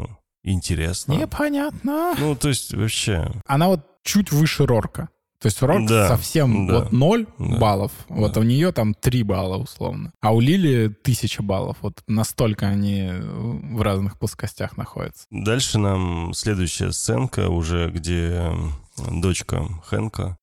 [0.45, 1.15] интересно.
[1.15, 2.15] Непонятно.
[2.19, 3.33] Ну, то есть вообще...
[3.47, 5.09] Она вот чуть выше Рорка.
[5.41, 8.41] То есть у Рок Да, совсем да, вот ноль да, баллов, вот да.
[8.41, 10.13] у нее там три балла условно.
[10.21, 11.79] А у Лили тысяча баллов.
[11.81, 15.27] Вот настолько они в разных плоскостях находятся.
[15.33, 18.53] Дальше нам следующая сценка уже, где
[18.97, 20.37] дочка Хэнка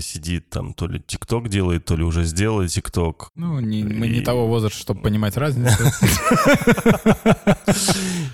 [0.00, 3.30] сидит там, то ли ТикТок делает, то ли уже сделала ТикТок.
[3.34, 5.72] Ну, не- мы не И- того возраста, чтобы понимать разницу.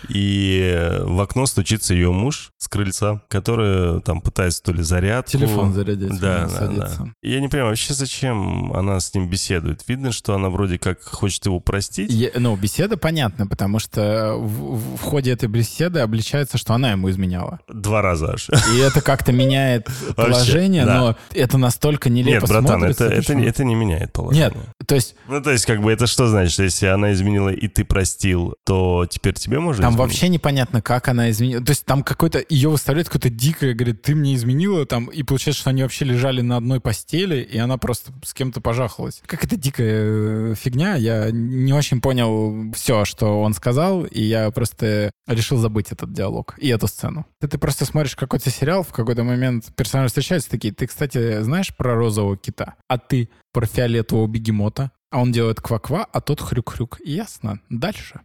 [0.09, 5.33] И э, в окно стучится ее муж с крыльца, который там пытается то ли зарядку...
[5.33, 6.19] Телефон зарядить.
[6.21, 6.91] Да, да, да.
[7.23, 9.83] Я не понимаю, вообще зачем она с ним беседует?
[9.87, 12.33] Видно, что она вроде как хочет его простить.
[12.37, 17.61] Ну, беседа понятна, потому что в, ходе этой беседы обличается, что она ему изменяла.
[17.69, 18.49] Два раза аж.
[18.75, 20.99] И это как-то меняет положение, да.
[20.99, 24.53] но это настолько нелепо Нет, братан, это, это, это не меняет положение.
[24.55, 26.59] Нет, то есть Ну, то есть, как бы, это что значит?
[26.59, 30.11] Если она изменила и ты простил, то теперь тебе можно там изменить?
[30.11, 31.65] вообще непонятно, как она изменила.
[31.65, 35.63] То есть там какой-то, ее выставляет какое-то дикое, говорит, ты мне изменила, там, и получается,
[35.63, 39.23] что они вообще лежали на одной постели, и она просто с кем-то пожахалась.
[39.27, 44.51] Как это дикая э, фигня, я не очень понял все, что он сказал, и я
[44.51, 47.27] просто решил забыть этот диалог и эту сцену.
[47.41, 51.75] Ты, ты просто смотришь какой-то сериал, в какой-то момент персонажи встречаются такие, ты, кстати, знаешь
[51.77, 52.75] про розового кита?
[52.89, 54.91] А ты про фиолетового бегемота?
[55.11, 56.99] А он делает ква-ква, а тот хрюк-хрюк.
[57.05, 57.61] Ясно.
[57.71, 58.21] Дальше.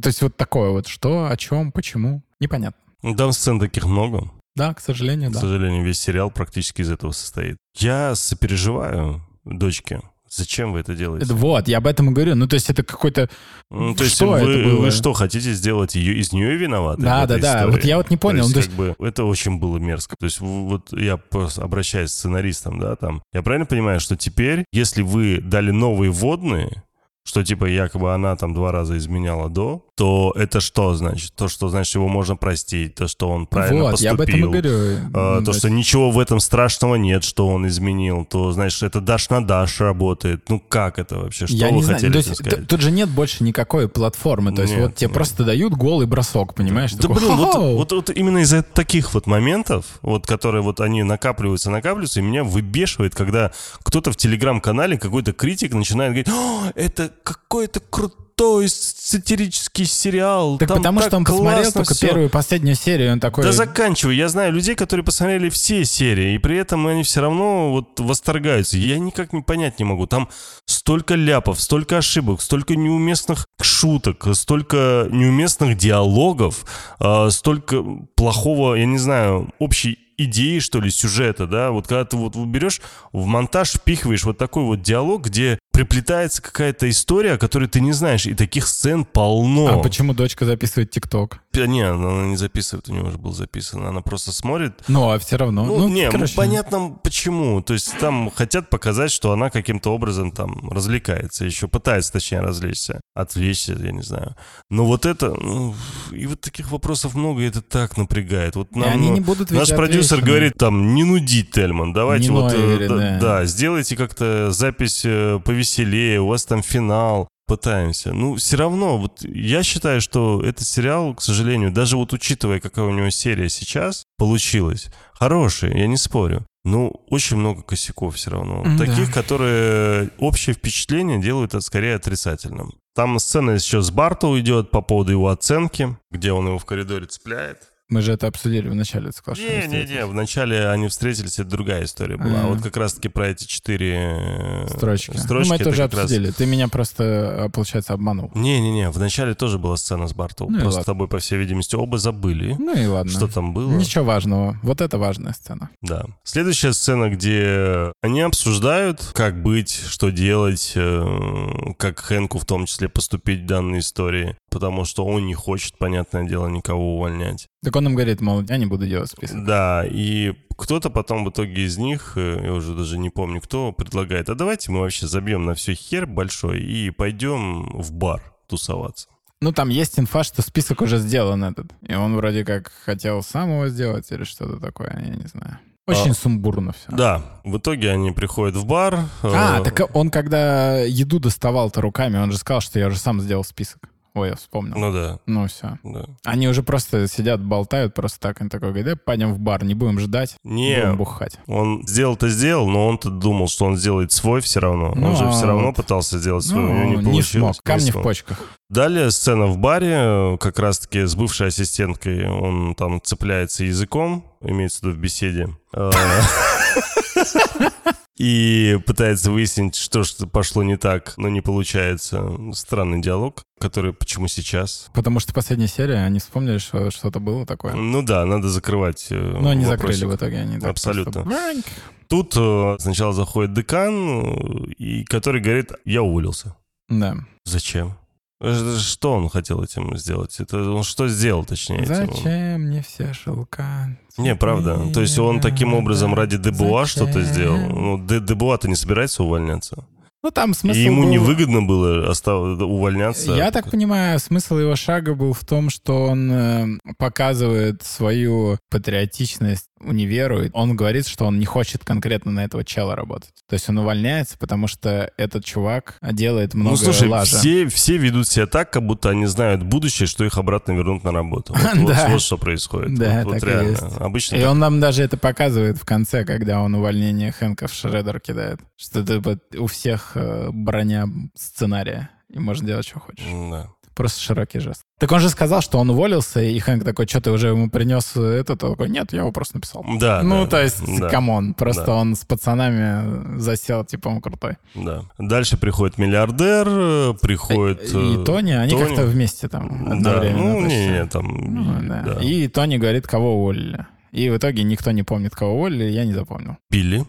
[0.00, 3.14] То есть вот такое вот, что, о чем, почему, непонятно.
[3.16, 4.30] Там сцен таких много.
[4.54, 5.40] Да, к сожалению, К да.
[5.40, 7.56] сожалению, весь сериал практически из этого состоит.
[7.76, 10.00] Я сопереживаю дочке.
[10.28, 11.32] Зачем вы это делаете?
[11.32, 12.34] Вот, я об этом и говорю.
[12.34, 13.28] Ну, то есть это какой-то...
[13.70, 14.80] Ну, то есть что вы, это было?
[14.82, 17.04] вы что, хотите сделать ее из нее виноватой?
[17.04, 17.58] Да, да, да.
[17.58, 17.72] истории?
[17.72, 18.42] Вот я вот не понял.
[18.42, 20.16] То Ну, то есть, как бы, это очень было мерзко.
[20.18, 23.22] То есть, вот я просто обращаюсь к сценаристам, да, там.
[23.32, 26.82] Я правильно понимаю, что теперь, если вы дали новые вводные,
[27.26, 31.32] что типа якобы она там два раза изменяла до, то это что значит?
[31.34, 34.10] То, что значит его можно простить, то, что он правильно вот, поступил.
[34.10, 34.70] я об этом и говорю.
[35.14, 39.00] А, Ну, то, что ничего в этом страшного нет, что он изменил, то, значит, это
[39.00, 40.48] дашь на дашь работает.
[40.48, 41.46] Ну, как это вообще?
[41.46, 42.68] Что я вы хотели То этим есть, сказать?
[42.68, 44.54] тут же нет больше никакой платформы.
[44.54, 45.14] То есть Нет, вот тебе нет.
[45.14, 46.92] просто дают голый бросок, понимаешь?
[46.92, 51.02] Да, Такой, блин, вот, вот, вот именно из-за таких вот моментов, вот, которые вот они
[51.02, 53.50] накапливаются, накапливаются, и меня выбешивает, когда
[53.82, 60.58] кто-то в телеграм-канале, какой-то критик начинает говорить, «О, это какой-то крутой сатирический сериал.
[60.58, 62.06] Так там потому так что он посмотрел только всё».
[62.06, 63.44] первую и последнюю серию, он такой...
[63.44, 64.16] Да заканчивай.
[64.16, 68.76] Я знаю людей, которые посмотрели все серии, и при этом они все равно вот восторгаются.
[68.76, 70.06] Я никак не понять не могу.
[70.06, 70.28] Там
[70.66, 76.64] столько ляпов, столько ошибок, столько неуместных шуток, столько неуместных диалогов,
[76.98, 77.82] а, столько
[78.16, 82.80] плохого, я не знаю, общей идеи, что ли, сюжета, да, вот когда ты вот берешь
[83.12, 87.92] в монтаж, впихиваешь вот такой вот диалог, где приплетается какая-то история, о которой ты не
[87.92, 89.78] знаешь, и таких сцен полно.
[89.78, 91.40] А почему дочка записывает ТикТок?
[91.54, 93.86] Не, она не записывает, у нее уже был записан.
[93.86, 94.82] Она просто смотрит.
[94.88, 95.64] Ну, а все равно.
[95.64, 97.62] Ну, Ну, не, ну, короче, понятно почему.
[97.62, 103.00] То есть там хотят показать, что она каким-то образом там развлекается, еще пытается, точнее, развлечься,
[103.14, 104.34] отвлечься, я не знаю.
[104.70, 105.74] Но вот это, ну,
[106.10, 108.56] и вот таких вопросов много, и это так напрягает.
[108.56, 110.26] Вот и нам, они не будут Наш продюсер отвечены.
[110.26, 113.18] говорит там, не нудить, Тельман, давайте Не вот, э, ноили, да, да.
[113.20, 118.12] да, сделайте как-то запись э, повеселее, у вас там финал, пытаемся.
[118.12, 122.84] Ну, все равно, вот я считаю, что этот сериал, к сожалению, даже вот учитывая, какая
[122.84, 126.44] у него серия сейчас получилась, хороший, я не спорю.
[126.64, 128.64] Ну, очень много косяков все равно.
[128.64, 129.12] М, Таких, да.
[129.12, 132.72] которые общее впечатление делают это скорее отрицательным.
[132.96, 137.06] Там сцена еще с Барту идет по поводу его оценки, где он его в коридоре
[137.06, 137.58] цепляет.
[137.88, 139.44] Мы же это обсудили в начале с Клашем.
[139.44, 142.40] Не-не-не, вначале они встретились, это другая история была.
[142.40, 142.46] А А.
[142.48, 145.16] вот как раз-таки про эти четыре э, Строчки.
[145.16, 146.32] строчки ну, мы это уже как раз- обсудили.
[146.32, 148.32] Ты меня просто, а, получается, обманул.
[148.34, 150.48] Не-не-не, вначале тоже была сцена с Барту.
[150.50, 153.12] Ну Просто с тобой, по всей видимости, оба забыли, Ну и ладно.
[153.12, 153.72] что там было.
[153.72, 154.58] Ничего важного.
[154.64, 155.70] Вот это важная сцена.
[155.80, 156.06] Да.
[156.24, 162.88] Следующая сцена, где они обсуждают, как быть, что делать, э, как Хэнку в том числе
[162.88, 167.46] поступить в данной истории, потому что он не хочет, понятное дело, никого увольнять.
[167.62, 169.44] Так он им говорит, мол, я не буду делать список.
[169.44, 173.72] Да, и кто-то потом в итоге из них, э, я уже даже не помню кто,
[173.72, 179.08] предлагает, а давайте мы вообще забьем на все хер большой и пойдем в бар тусоваться.
[179.42, 181.66] Ну, там есть инфа, что список уже сделан этот.
[181.86, 185.58] И он вроде как хотел сам его сделать или что-то такое, я не знаю.
[185.86, 186.96] Очень А, сумбурно все.
[186.96, 188.98] Да, в итоге они приходят в бар.
[189.22, 193.20] А, э, так он когда еду доставал-то руками, он же сказал, что я уже сам
[193.20, 193.90] сделал список.
[194.16, 194.76] Ой, я вспомнил.
[194.78, 195.78] Ну да, Ну все.
[195.84, 196.06] да.
[196.24, 198.40] Они уже просто сидят, болтают просто так.
[198.40, 201.38] Он такой говорит, да, пойдем в бар, не будем ждать, Не, будем бухать.
[201.46, 204.94] Он сделал-то сделал, но он-то думал, что он сделает свой все равно.
[204.96, 205.76] Ну, он же а все равно вот.
[205.76, 207.56] пытался сделать свой, у Ну, него не не получилось.
[207.56, 207.62] смог.
[207.62, 208.04] Камни Не в смог.
[208.04, 208.38] почках.
[208.70, 214.80] Далее сцена в баре, э, как раз-таки с бывшей ассистенткой, он там цепляется языком, имеется
[214.80, 215.48] в виду в беседе.
[217.34, 217.70] Э,
[218.18, 222.30] И пытается выяснить, что ж пошло не так, но не получается.
[222.54, 224.88] Странный диалог, который почему сейчас?
[224.94, 227.74] Потому что последняя серия, они вспомнили, что что-то было такое.
[227.74, 229.98] Ну да, надо закрывать э, Но они вопросик.
[230.00, 230.38] закрыли в итоге.
[230.38, 231.24] Они так Абсолютно.
[231.24, 231.62] просто-
[232.08, 236.56] Тут э, сначала заходит декан, э, и который говорит, я уволился.
[236.88, 237.16] Да.
[237.44, 237.98] Зачем?
[238.40, 240.38] Что он хотел этим сделать?
[240.40, 241.94] Это он что сделал, точнее, этим?
[242.14, 243.96] Зачем мне все шелка?
[244.18, 244.90] Не, правда.
[244.92, 247.58] То есть он таким образом ради Дебуа что-то сделал.
[247.58, 249.86] Ну, Де- Дебуа-то не собирается увольняться.
[250.22, 253.32] Ну, там смысл И ему был- невыгодно было остав- увольняться.
[253.32, 256.66] Я так понимаю, смысл его шага был в том, что он э,
[256.98, 260.42] показывает свою патриотичность универу.
[260.52, 263.30] Он говорит, что он не хочет конкретно на этого чела работать.
[263.48, 267.36] То есть он увольняется, потому что этот чувак делает много Ну, слушай, лажа.
[267.38, 271.12] все, все ведут себя так, как будто они знают будущее, что их обратно вернут на
[271.12, 271.54] работу.
[271.54, 272.08] Вот, вот- Да.
[272.08, 272.94] вот что происходит.
[272.94, 273.82] Да, вот, вот так и есть.
[273.98, 274.50] Обычно И так.
[274.50, 278.60] он нам даже это показывает в конце, когда он увольнение Хэнка в Шредер кидает.
[278.76, 282.10] Что это у всех э, броня сценария.
[282.28, 283.24] И можно делать, что хочешь.
[283.50, 283.68] Да.
[283.96, 284.82] Просто широкий жест.
[285.00, 288.14] Так он же сказал, что он уволился, и Хэнк такой, что ты уже ему принес
[288.14, 288.52] это?
[288.52, 289.86] Он такой, нет, я его просто написал.
[289.98, 291.94] Да, ну, да, то есть, да, come on, просто да.
[291.94, 294.58] он с пацанами засел, типа, он крутой.
[294.74, 295.04] да.
[295.18, 297.82] Дальше приходит миллиардер, э, приходит...
[297.94, 298.84] И э, Тони, они Тони.
[298.84, 300.76] как-то вместе там Да, ну, почти.
[300.76, 301.26] не-не, там...
[301.26, 302.02] Ну, да.
[302.02, 302.20] да.
[302.20, 303.86] И Тони говорит, кого уволили.
[304.12, 306.56] И в итоге никто не помнит, кого уволили, я не запомнил.
[306.70, 307.06] Билли,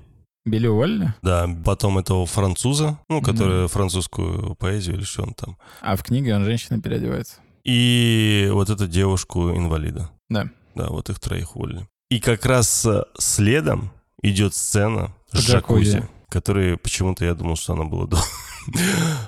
[0.47, 5.57] Билли уволили, да, потом этого француза, ну, который французскую поэзию или что он там.
[5.81, 7.35] а в книге он женщина переодевается.
[7.63, 10.09] И вот эту девушку-инвалида.
[10.29, 10.49] Да.
[10.75, 11.87] Да, вот их троих уволили.
[12.09, 13.91] И как раз э, следом
[14.21, 15.91] идет сцена с В джакузи.
[15.97, 18.17] джакузи, которая почему-то я думал, что она была до.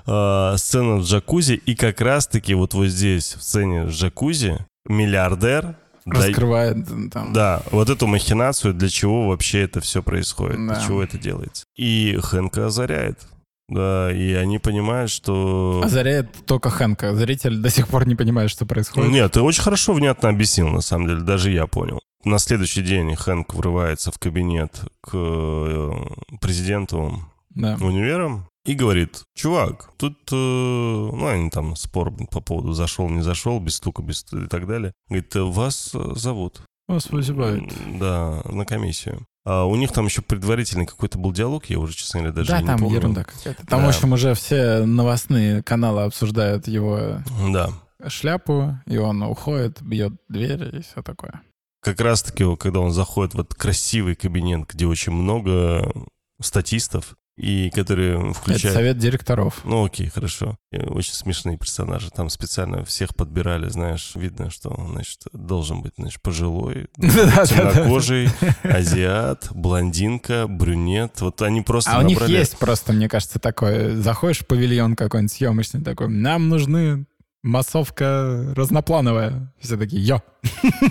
[0.05, 5.76] А, Сцена в джакузи, и как раз-таки вот вот здесь, в сцене с джакузи, миллиардер
[6.12, 7.34] Раскрывает м, там.
[7.34, 10.76] Да, вот эту махинацию, для чего вообще это все происходит, Да.
[10.76, 11.66] для чего это делается.
[11.76, 13.20] И Хэнка озаряет.
[13.68, 15.82] Да, и они понимают, что...
[15.84, 17.14] Озаряет только Хэнка.
[17.16, 19.12] Зритель до сих пор не понимает, что происходит.
[19.12, 21.99] Нет, ты очень хорошо, внятно объяснил, на самом деле, даже я понял.
[22.26, 25.91] На следующий день Хэнк врывается в кабинет к э,
[26.41, 27.20] президенту
[27.51, 27.78] Да.
[27.80, 33.60] универа и говорит, чувак, тут, э, ну, они там спор по поводу зашел, не зашел,
[33.60, 34.93] без стука, без и так далее.
[35.07, 36.62] Говорит, «Э, вас э, зовут.
[36.88, 37.72] Вас вызывают.
[37.99, 39.26] Да, на комиссию.
[39.45, 42.62] А у них там еще предварительный какой-то был диалог, я уже, честно говоря, даже Да,
[42.62, 42.95] не там помню.
[42.97, 43.66] ерунда какая-то.
[43.66, 43.86] Там, Да.
[43.86, 47.20] в общем, уже все новостные каналы обсуждают его
[47.53, 47.70] Да.
[48.07, 51.41] шляпу, и он уходит, бьет дверь и все такое.
[51.82, 55.91] Как раз-таки, когда он заходит в этот красивый кабинет, где очень много
[56.41, 58.76] статистов, и которые Это включают...
[58.76, 59.62] совет директоров.
[59.64, 60.58] Ну окей, хорошо.
[60.72, 62.10] Очень смешные персонажи.
[62.12, 68.30] Там специально всех подбирали, знаешь, видно, что, значит, должен быть, значит, пожилой, темнокожий,
[68.64, 71.22] азиат, блондинка, брюнет.
[71.22, 73.96] Вот они просто А у них есть просто, мне кажется, такое.
[73.96, 77.06] Заходишь в павильон какой-нибудь съемочный такой, нам нужны
[77.42, 79.54] массовка разноплановая.
[79.60, 80.22] Все такие, йо.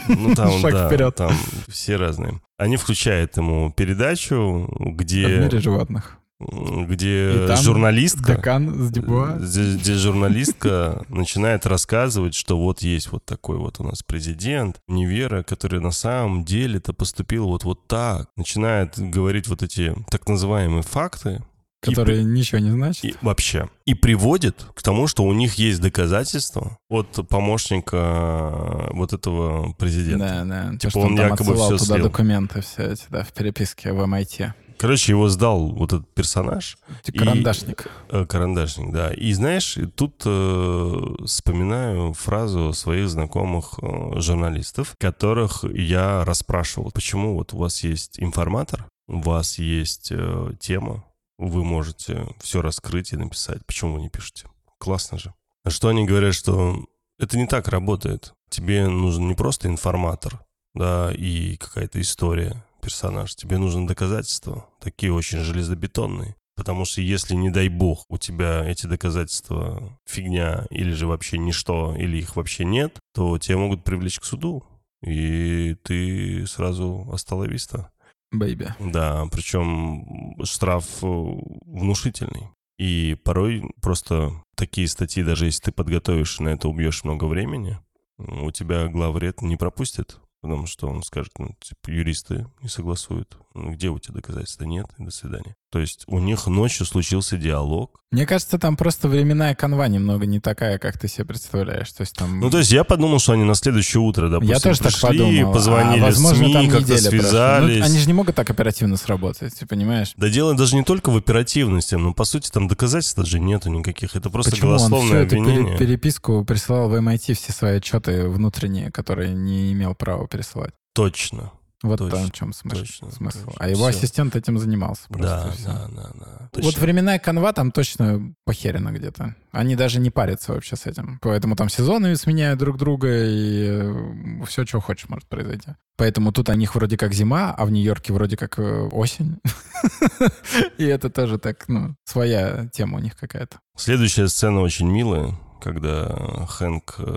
[0.09, 1.15] Ну там, Шаг да, вперед.
[1.15, 1.33] там
[1.69, 2.41] все разные.
[2.57, 6.18] Они включают ему передачу, В где, мире животных.
[6.41, 8.37] Где И журналистка...
[8.37, 8.89] Декан.
[8.91, 15.43] Где, где журналистка начинает рассказывать, что вот есть вот такой вот у нас президент универа,
[15.43, 18.29] который на самом деле-то поступил вот, вот так.
[18.37, 21.43] Начинает говорить вот эти так называемые факты.
[21.83, 23.05] и Которые ничего не значат.
[23.05, 23.69] И вообще.
[23.85, 30.45] И приводит к тому, что у них есть доказательства от помощника э, вот этого президента.
[30.45, 30.71] Да, да.
[30.73, 32.05] То, Типа что он он якобы всё туда слил.
[32.05, 34.53] документы все эти, да, в переписке в MIT.
[34.79, 36.79] Короче, его сдал вот этот персонаж.
[37.07, 37.91] И- Карандашник.
[38.09, 39.13] Э, Карандашник, да.
[39.13, 47.35] И знаешь, и тут э, вспоминаю фразу своих знакомых э, журналистов, которых я расспрашивал, почему
[47.35, 51.05] вот у вас есть информатор, у вас есть э, тема,
[51.39, 53.65] вы можете все раскрыть и написать.
[53.67, 54.47] Почему вы не пишете?
[54.79, 55.35] Классно же.
[55.65, 56.85] А что они говорят, что
[57.19, 58.33] это не так работает.
[58.49, 60.41] Тебе нужен не просто информатор,
[60.75, 63.35] да, и какая-то история, персонаж.
[63.35, 66.35] Тебе нужны доказательства, такие очень железобетонные.
[66.57, 71.95] Потому что если, не дай бог, у тебя эти доказательства фигня, или же вообще ничто,
[71.97, 74.65] или их вообще нет, то тебя могут привлечь к суду.
[75.05, 77.91] И ты сразу осталовиста.
[78.33, 78.75] Бэйби.
[78.81, 82.49] Да, причем штраф э, внушительный.
[82.79, 87.79] И порой просто такие статьи, даже если ты подготовишь на это убьешь много времени,
[88.19, 93.39] у тебя главред не пропустит, потому что он скажет, ну, типа, юристы не согласуют.
[93.67, 94.65] Где у тебя доказательства?
[94.65, 95.55] Нет, и до свидания.
[95.71, 98.01] То есть у них ночью случился диалог.
[98.11, 101.93] Мне кажется, там просто временная канва немного не такая, как ты себе представляешь.
[101.93, 102.41] То есть там...
[102.41, 105.19] Ну, то есть я подумал, что они на следующее утро, допустим, Я тоже так пришли,
[105.19, 105.53] подумал.
[105.53, 106.97] позвонили а, возможно, СМИ, как-то прошла.
[107.11, 107.79] связались.
[107.81, 110.15] Ну, они же не могут так оперативно сработать, ты понимаешь?
[110.17, 114.17] Да дело даже не только в оперативности, но по сути там доказательств даже нету никаких.
[114.17, 115.77] Это просто Почему он всю голословное эту обвинение.
[115.77, 120.73] пере- переписку присылал в MIT все свои отчеты внутренние, которые не имел права пересылать?
[120.95, 121.53] Точно.
[121.83, 122.79] Вот Точно, в чем смысл.
[122.81, 123.45] точно, смысл.
[123.45, 123.55] точно.
[123.61, 123.99] А его Всё.
[123.99, 125.03] ассистент этим занимался.
[125.09, 126.51] Просто Да, да, да, да.
[126.55, 126.81] Вот Точно.
[126.81, 129.37] временная канва там точно похерена где-то.
[129.53, 131.21] Они даже не парятся вообще с этим.
[131.23, 135.71] Поэтому там сезоны сменяют друг друга, и все, что хочешь, может произойти.
[135.97, 139.39] Поэтому тут у них вроде как зима, а в Нью-Йорке вроде как э, осень.
[140.79, 143.59] И это тоже так, ну, своя тема у них какая-то.
[143.77, 146.07] Следующая сцена очень милая, когда
[146.49, 147.17] Хэнк э,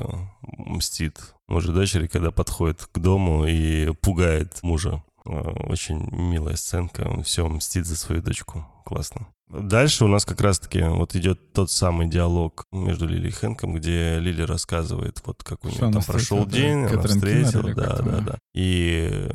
[1.52, 5.04] мужу дочери, когда подходит к дому и пугает мужа.
[5.26, 5.30] Э,
[5.68, 8.66] Очень милая сценка, он все мстит за свою дочку.
[8.86, 9.28] Классно.
[9.52, 14.18] Дальше у нас как раз-таки вот идет тот самый диалог между Лили и Хэнком, где
[14.18, 18.38] Лили рассказывает, вот как у нее там прошел день, она встретила, да, да, да.
[18.54, 19.30] И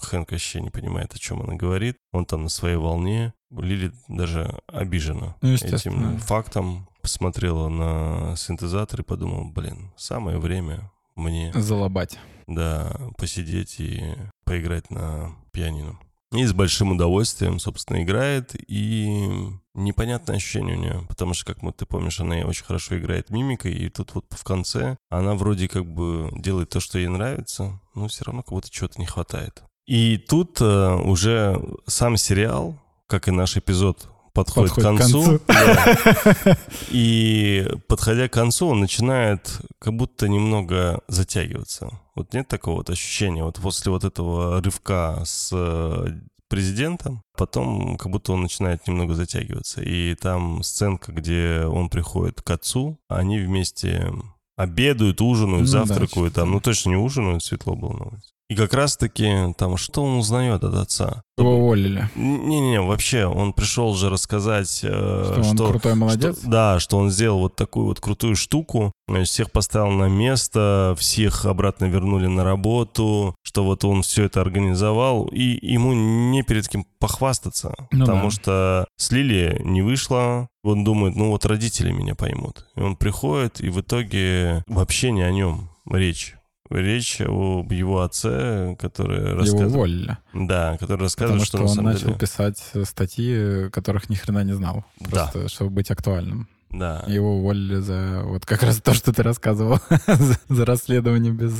[0.00, 1.96] Хэнк вообще не понимает, о чем она говорит.
[2.12, 3.32] Он там на своей волне.
[3.50, 6.88] Лили даже обижена Ну, этим фактом.
[7.02, 12.18] Посмотрела на синтезатор и подумала, блин, самое время мне, Залобать.
[12.46, 15.98] да, посидеть и поиграть на пианино.
[16.32, 21.72] И с большим удовольствием, собственно, играет, и непонятное ощущение у нее, потому что, как мы,
[21.72, 25.86] ты помнишь, она очень хорошо играет мимикой, и тут вот в конце она вроде как
[25.86, 29.64] бы делает то, что ей нравится, но все равно как будто чего-то не хватает.
[29.86, 35.22] И тут э, уже сам сериал, как и наш эпизод, подходит, Подходит к к концу.
[35.22, 35.40] концу.
[36.44, 36.56] Да.
[36.90, 42.00] И подходя к концу, он начинает как будто немного затягиваться.
[42.14, 46.06] Вот нет такого вот ощущения, вот после вот этого рывка с э,
[46.48, 49.82] президентом, потом как будто он начинает немного затягиваться.
[49.82, 54.12] И там сценка, где он приходит к отцу, они вместе
[54.56, 56.10] обедают, ужинают, Ну да, завтракают.
[56.10, 58.32] что-то там, ну точно не ужинают, светло было на улице.
[58.50, 61.22] И как раз-таки там, что он узнает от отца?
[61.38, 62.10] Его уволили.
[62.16, 66.36] Не-не-не, вообще, он пришел же рассказать, э, Что он крутой молодец?
[66.40, 70.96] что- да, что он сделал вот такую вот крутую штуку, э, всех поставил на место,
[70.98, 76.68] всех обратно вернули на работу, что вот он все это организовал, и ему не перед
[76.68, 78.30] кем похвастаться, Ну потому да.
[78.30, 82.66] что с Лили не вышло, он думает, ну вот родители меня поймут.
[82.74, 86.34] И он приходит, и в итоге вообще не о нем речь.
[86.70, 89.72] Речь об его отце, который Его рассказывает...
[89.74, 90.18] уволили.
[90.32, 92.18] Да, который Потому рассказывает, что что, на он самом начал деле...
[92.18, 94.84] писать статьи, которых ни хрена не знал.
[95.00, 95.26] Да.
[95.32, 96.48] Просто, чтобы быть актуальным.
[96.70, 97.02] Да.
[97.08, 99.80] Его уволили за вот как раз то, что ты рассказывал.
[100.06, 101.52] за, за расследование без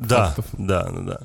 [0.00, 0.46] Да, фактов.
[0.58, 1.20] да, да, да.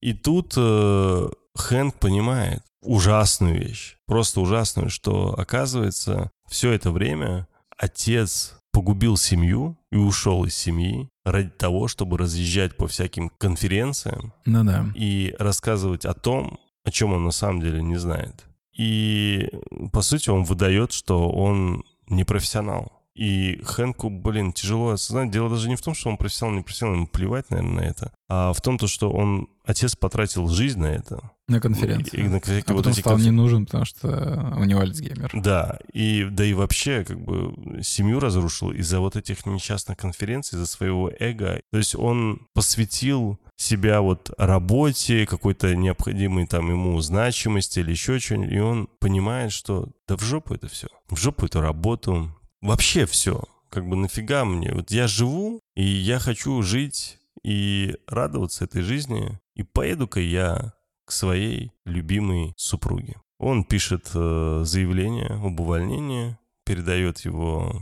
[0.00, 7.46] И тут э, Хэнк понимает ужасную вещь, просто ужасную, что оказывается все это время
[7.78, 14.64] отец погубил семью и ушел из семьи ради того, чтобы разъезжать по всяким конференциям Ну
[14.64, 14.86] да.
[14.94, 18.44] и рассказывать о том, о чем он на самом деле не знает.
[18.76, 19.48] И,
[19.92, 23.01] по сути, он выдает, что он не профессионал.
[23.14, 25.30] И Хэнку, блин, тяжело осознать.
[25.30, 28.12] Дело даже не в том, что он профессионал, не профессионал, ему плевать, наверное, на это,
[28.28, 31.30] а в том, то, что он, отец потратил жизнь на это.
[31.48, 32.20] На конференции.
[32.20, 35.30] И на всякие а вот потом стал конф- не нужен, потому что у него Альцгеймер.
[35.34, 40.66] Да, и да и вообще как бы семью разрушил из-за вот этих несчастных конференций, из-за
[40.66, 41.60] своего эго.
[41.70, 48.52] То есть он посвятил себя вот работе, какой-то необходимой там ему значимости или еще что-нибудь,
[48.52, 53.42] и он понимает, что да в жопу это все, в жопу эту работу, вообще все.
[53.68, 54.72] Как бы нафига мне?
[54.72, 60.72] Вот я живу, и я хочу жить и радоваться этой жизни, и поеду-ка я
[61.04, 63.16] к своей любимой супруге.
[63.38, 67.72] Он пишет э, заявление об увольнении, передает его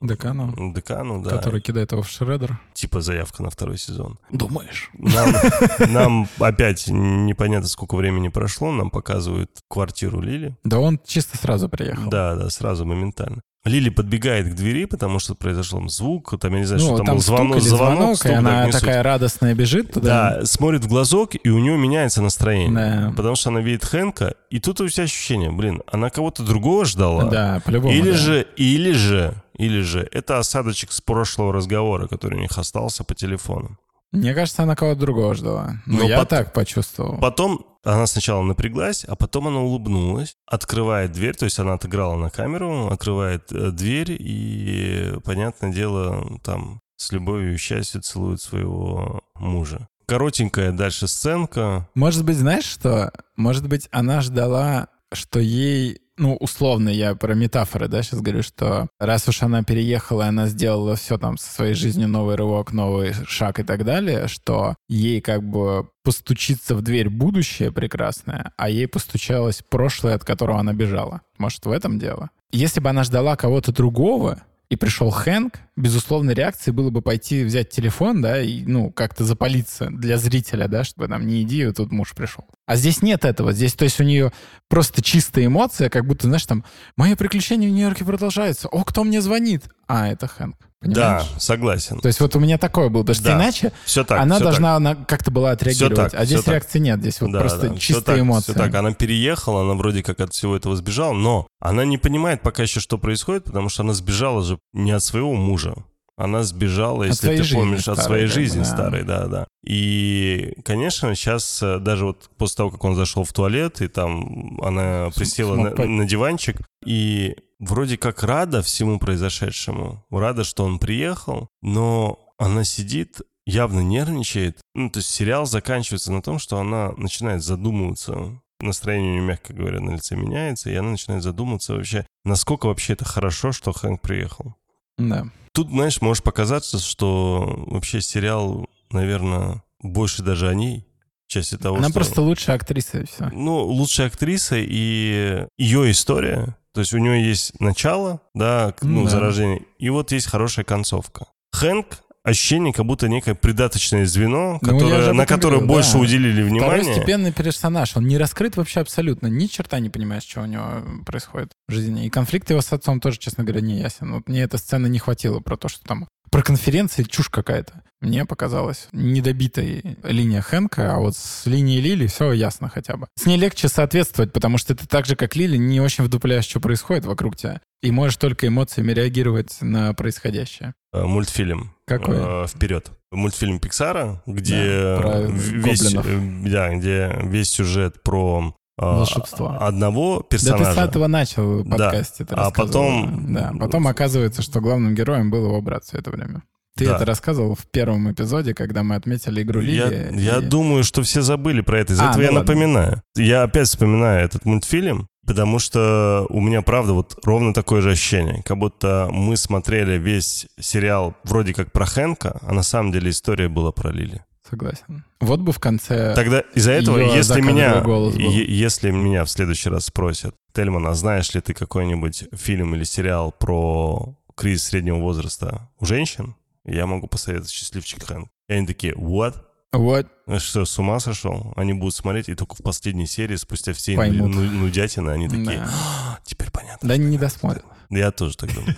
[0.00, 2.58] Декану, декану, да, который кидает его в шредер.
[2.72, 4.18] типа заявка на второй сезон.
[4.30, 4.88] Думаешь?
[4.94, 5.34] Нам,
[5.92, 10.56] нам опять непонятно, сколько времени прошло, нам показывают квартиру Лили.
[10.64, 12.08] Да он чисто сразу приехал.
[12.08, 13.42] Да, да, сразу, моментально.
[13.64, 17.06] Лили подбегает к двери, потому что произошел звук, там, я не знаю, Ну, что там,
[17.06, 18.80] там был звонок, звонок, звонок, стук, и да, она суть.
[18.80, 20.38] такая радостная бежит туда.
[20.38, 22.70] Да, смотрит в глазок, и у нее меняется настроение.
[23.08, 23.12] Да.
[23.14, 27.24] Потому что она видит Хэнка, и тут у тебя ощущение, блин, она кого-то другого ждала.
[27.24, 27.92] Да, по-любому.
[27.94, 28.16] Или да.
[28.16, 33.14] же, или же, или же, это осадочек с прошлого разговора, который у них остался по
[33.14, 33.76] телефону.
[34.10, 35.74] Мне кажется, она кого-то другого ждала.
[35.84, 37.18] Ну, Но я пот- так почувствовал.
[37.18, 42.30] Потом она сначала напряглась, а потом она улыбнулась, открывает дверь, то есть она отыграла на
[42.30, 49.88] камеру, открывает э, дверь и, понятное дело, там с любовью и счастьем целует своего мужа.
[50.06, 51.88] коротенькая дальше сценка.
[51.94, 53.12] Может быть, знаешь что?
[53.36, 58.88] Может быть, она ждала, что ей ну, условно, я про метафоры, да, сейчас говорю, что
[59.00, 63.58] раз уж она переехала, она сделала все там со своей жизнью, новый рывок, новый шаг
[63.58, 69.62] и так далее, что ей как бы постучится в дверь будущее прекрасное, а ей постучалось
[69.68, 71.22] прошлое, от которого она бежала.
[71.38, 72.28] Может, в этом дело?
[72.52, 77.70] Если бы она ждала кого-то другого, и пришел Хэнк, безусловно, реакцией было бы пойти взять
[77.70, 81.90] телефон, да, и, ну, как-то запалиться для зрителя, да, чтобы там не иди, и тут
[81.90, 82.44] муж пришел.
[82.66, 83.52] А здесь нет этого.
[83.52, 84.32] Здесь, то есть у нее
[84.68, 86.64] просто чистая эмоция, как будто, знаешь, там,
[86.96, 88.68] мое приключение в Нью-Йорке продолжается.
[88.68, 89.64] О, кто мне звонит?
[89.90, 90.56] А, это Хэнк.
[90.80, 91.24] Понимаешь?
[91.24, 91.98] Да, согласен.
[91.98, 93.36] То есть вот у меня такое было, потому что да.
[93.36, 94.76] иначе все так, она все должна так.
[94.76, 96.82] она как-то была отреагировать, так, а здесь реакции так.
[96.86, 97.76] нет, здесь вот да, просто да.
[97.76, 98.52] чистые все эмоции.
[98.52, 101.98] Так, все так, она переехала, она вроде как от всего этого сбежала, но она не
[101.98, 105.74] понимает пока еще, что происходит, потому что она сбежала же не от своего мужа,
[106.16, 108.64] она сбежала, если ты помнишь, старой, от своей да, жизни да.
[108.64, 109.46] старой, да, да.
[109.66, 114.58] И, конечно, сейчас э, даже вот после того, как он зашел в туалет, и там
[114.62, 121.48] она присела на, на диванчик, и вроде как рада всему произошедшему, рада, что он приехал,
[121.62, 124.60] но она сидит, явно нервничает.
[124.74, 129.52] Ну, то есть сериал заканчивается на том, что она начинает задумываться настроение у нее, мягко
[129.52, 134.00] говоря, на лице меняется, и она начинает задумываться вообще, насколько вообще это хорошо, что Хэнк
[134.00, 134.54] приехал.
[134.98, 135.26] Да.
[135.52, 140.86] Тут, знаешь, может показаться, что вообще сериал, наверное, больше даже о ней,
[141.26, 141.94] части того, Она что...
[141.94, 143.30] просто лучшая актриса, и все.
[143.32, 146.56] Ну, лучшая актриса и ее история.
[146.74, 149.10] То есть у нее есть начало, да, ну, Да.
[149.10, 151.26] заражение, и вот есть хорошая концовка.
[151.52, 151.86] Хэнк
[152.22, 155.98] ощущение, как будто некое придаточное звено, Ну, которое, об на которое говорю, больше да.
[156.00, 156.82] уделили внимание.
[156.82, 161.50] Второстепенный персонаж, он не раскрыт вообще абсолютно, ни черта не понимаешь, что у него происходит
[161.68, 162.06] в жизни.
[162.06, 164.12] И конфликт его с отцом тоже, честно говоря, не ясен.
[164.12, 167.82] Вот мне эта сцена не хватило про то, что там про конференции чушь какая-то.
[168.00, 173.06] Мне показалось недобитой линия Хэнка, а вот с линией Лили все ясно хотя бы.
[173.18, 176.60] С ней легче соответствовать, потому что ты так же, как Лили, не очень вдупляешь, что
[176.60, 177.60] происходит вокруг тебя.
[177.82, 180.72] И можешь только эмоциями реагировать на происходящее.
[180.94, 181.74] Э, Мультфильм.
[181.86, 182.16] Какой?
[182.18, 182.90] Э, Вперед.
[183.10, 184.54] Мультфильм Пиксара, где
[185.02, 186.06] Да, весь, гоблинов.
[186.06, 189.56] э, да, где весь сюжет про Волшебство.
[189.60, 190.74] одного Да ты персонажа.
[190.74, 191.70] с этого начал Да.
[191.70, 192.24] подкасте.
[192.24, 196.42] ты А потом- Да, потом оказывается, что главным героем был его брат все это время.
[196.76, 196.96] Ты Да.
[196.96, 200.20] это рассказывал в первом эпизоде, когда мы отметили игру Я, Лили.
[200.20, 201.92] я и- думаю, что все забыли про это.
[201.92, 202.40] Из-за А, этого ну я ладно.
[202.40, 203.02] напоминаю.
[203.16, 208.42] Я опять вспоминаю этот мультфильм, потому что у меня, правда, вот ровно такое же ощущение.
[208.44, 213.48] Как будто мы смотрели весь сериал вроде как про Хэнка, а на самом деле история
[213.48, 214.24] была про Лили.
[214.50, 215.04] Согласен.
[215.20, 216.14] Вот бы в конце...
[216.14, 217.82] Тогда из-за этого, если меня,
[218.16, 223.30] если меня в следующий раз спросят, Тельман, а знаешь ли ты какой-нибудь фильм или сериал
[223.32, 226.34] про кризис среднего возраста у женщин?
[226.64, 228.28] Я могу посоветовать «Счастливчик Хэнк».
[228.48, 229.36] И они такие, what?
[229.72, 230.08] Вот.
[230.26, 231.52] Ну Что, с ума сошел?
[231.56, 234.34] Они будут смотреть, и только в последней серии, спустя все Поймут.
[234.34, 235.70] ну- нудятины, они такие, Да.
[235.70, 236.88] «А, теперь понятно.
[236.88, 237.64] Да не досмотрят.
[237.88, 238.74] Я тоже так думаю.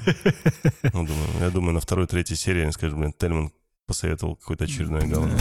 [0.84, 1.28] Ну, думаю.
[1.40, 3.52] Я думаю, на второй, третьей серии они скажут, блин, Тельман
[3.92, 5.36] посоветовал какое-то очередное говно.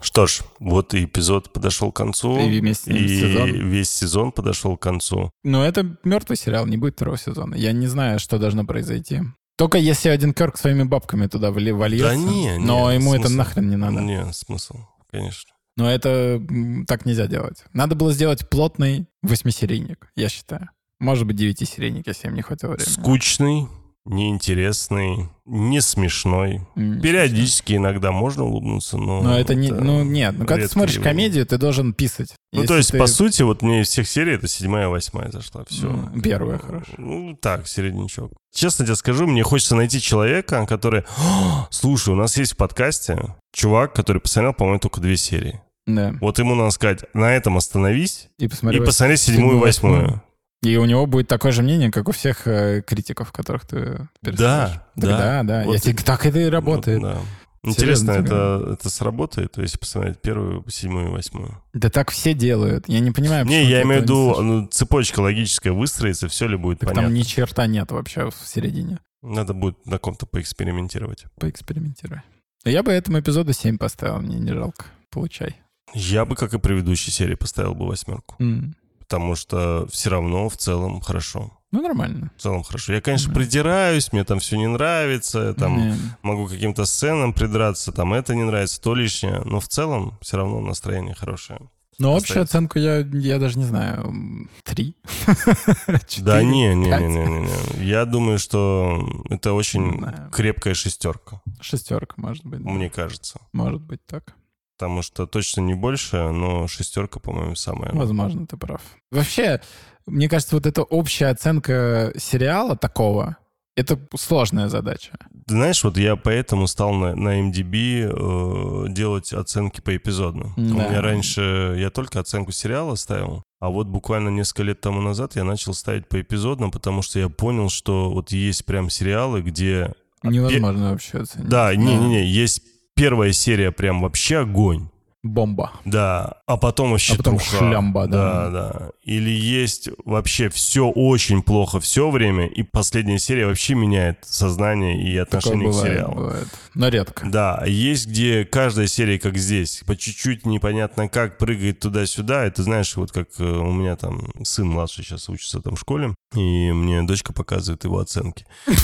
[0.00, 2.38] Что ж, вот и эпизод подошел к концу.
[2.38, 3.50] И весь и сезон.
[3.50, 5.30] весь сезон подошел к концу.
[5.42, 7.54] Но это мертвый сериал, не будет второго сезона.
[7.54, 9.20] Я не знаю, что должно произойти.
[9.58, 12.08] Только если один Керк своими бабками туда вольется.
[12.08, 13.36] Да не, не, Но ему это смысл?
[13.36, 14.00] нахрен не надо.
[14.00, 14.78] Не, смысл,
[15.10, 15.53] конечно.
[15.76, 16.40] Но это
[16.86, 17.64] так нельзя делать.
[17.72, 20.68] Надо было сделать плотный восьмисерийник, я считаю.
[21.00, 22.88] Может быть, девятисерийник, если им не хватило времени.
[22.92, 23.66] Скучный,
[24.04, 26.60] неинтересный, не смешной.
[26.76, 29.20] М, Периодически иногда можно улыбнуться, но...
[29.22, 29.70] Но это не...
[29.70, 30.34] Ну, нет.
[30.38, 31.12] Ну, когда ты смотришь явление.
[31.12, 32.34] комедию, ты должен писать.
[32.52, 35.30] Ну, Если то есть, ты- по сути, вот мне из всех серий это седьмая, восьмая
[35.30, 35.64] зашла.
[35.68, 36.10] Все.
[36.22, 36.92] Первая, хорошо.
[36.98, 38.32] Ну, так, середнячок.
[38.54, 41.04] Честно тебе скажу, мне хочется найти человека, который...
[41.18, 45.60] «А, Слушай, у нас есть в подкасте чувак, который посмотрел, по-моему, только две серии.
[45.86, 46.14] Да.
[46.20, 48.80] Вот ему надо сказать, на этом остановись И посмотри.
[48.80, 50.22] и посмотри седьмую и восьмую.
[50.62, 54.70] И у него будет такое же мнение, как у всех э, критиков, которых ты пересылаешь.
[54.70, 55.18] Да, Так да.
[55.18, 55.64] да, да.
[55.66, 57.00] Вот Я тебе- так это и работает.
[57.02, 57.20] Вот, да.
[57.66, 61.62] Интересно, это, это сработает, то есть посмотреть первую, седьмую и восьмую.
[61.72, 62.84] Да так все делают.
[62.88, 66.80] Я не понимаю, Не, я имею в виду, ну, цепочка логическая выстроится, все ли будет
[66.80, 67.08] Так понятно.
[67.08, 68.98] там ни черта нет вообще в середине.
[69.22, 71.24] Надо будет на ком-то поэкспериментировать.
[71.40, 72.20] Поэкспериментируй.
[72.66, 74.86] Я бы этому эпизоду 7 поставил, мне не жалко.
[75.10, 75.56] Получай.
[75.94, 78.36] Я бы, как и предыдущей серии, поставил бы восьмерку.
[78.40, 78.74] М.
[78.98, 81.52] Потому что все равно в целом хорошо.
[81.70, 82.30] Ну, нормально.
[82.36, 82.92] В целом хорошо.
[82.92, 83.36] Я, конечно, Мгм.
[83.40, 85.94] придираюсь, мне там все не нравится, там Не.
[86.22, 90.60] могу каким-то сценам придраться, там это не нравится, то лишнее, но в целом все равно
[90.60, 91.58] настроение хорошее.
[91.98, 94.48] Но общую оценку я, я даже не знаю.
[94.64, 94.96] Три?
[96.18, 97.40] Да не, не, не, не,
[97.80, 97.84] не.
[97.86, 102.60] Я думаю, что это очень крепкая шестерка, Шестерка, может быть.
[102.60, 103.40] мне кажется.
[103.52, 104.34] Может быть так.
[104.76, 107.92] Потому что точно не больше, но шестерка, по-моему, самая.
[107.92, 108.80] Возможно, ты прав.
[109.12, 109.60] Вообще,
[110.06, 113.36] мне кажется, вот эта общая оценка сериала такого,
[113.76, 115.12] это сложная задача.
[115.46, 120.52] Ты знаешь, вот я поэтому стал на, на MDB э, делать оценки по эпизодно.
[120.56, 120.88] У Да.
[120.88, 125.44] меня раньше я только оценку сериала ставил, а вот буквально несколько лет тому назад я
[125.44, 129.92] начал ставить по эпизодно, потому что я понял, что вот есть прям сериалы, где...
[130.22, 131.48] Невозможно вообще оценить.
[131.48, 132.62] Да, не-не-не, есть
[132.94, 134.88] первая серия прям вообще огонь.
[135.26, 135.72] Бомба.
[135.86, 137.56] Да, а потом вообще А потом труха.
[137.56, 138.10] шлямба, да.
[138.10, 138.90] Да, да.
[139.04, 145.18] Или есть вообще все очень плохо все время, и последняя серия вообще меняет сознание и
[145.18, 146.14] Такое отношение к бывает, сериалу.
[146.14, 146.48] бывает.
[146.74, 147.26] Но редко.
[147.26, 152.44] Да, а есть где каждая серия, как здесь, по чуть-чуть непонятно как, прыгает туда-сюда.
[152.44, 156.14] Это знаешь, вот как э, у меня там сын младший сейчас учится там в школе,
[156.34, 158.44] и мне дочка показывает его оценки.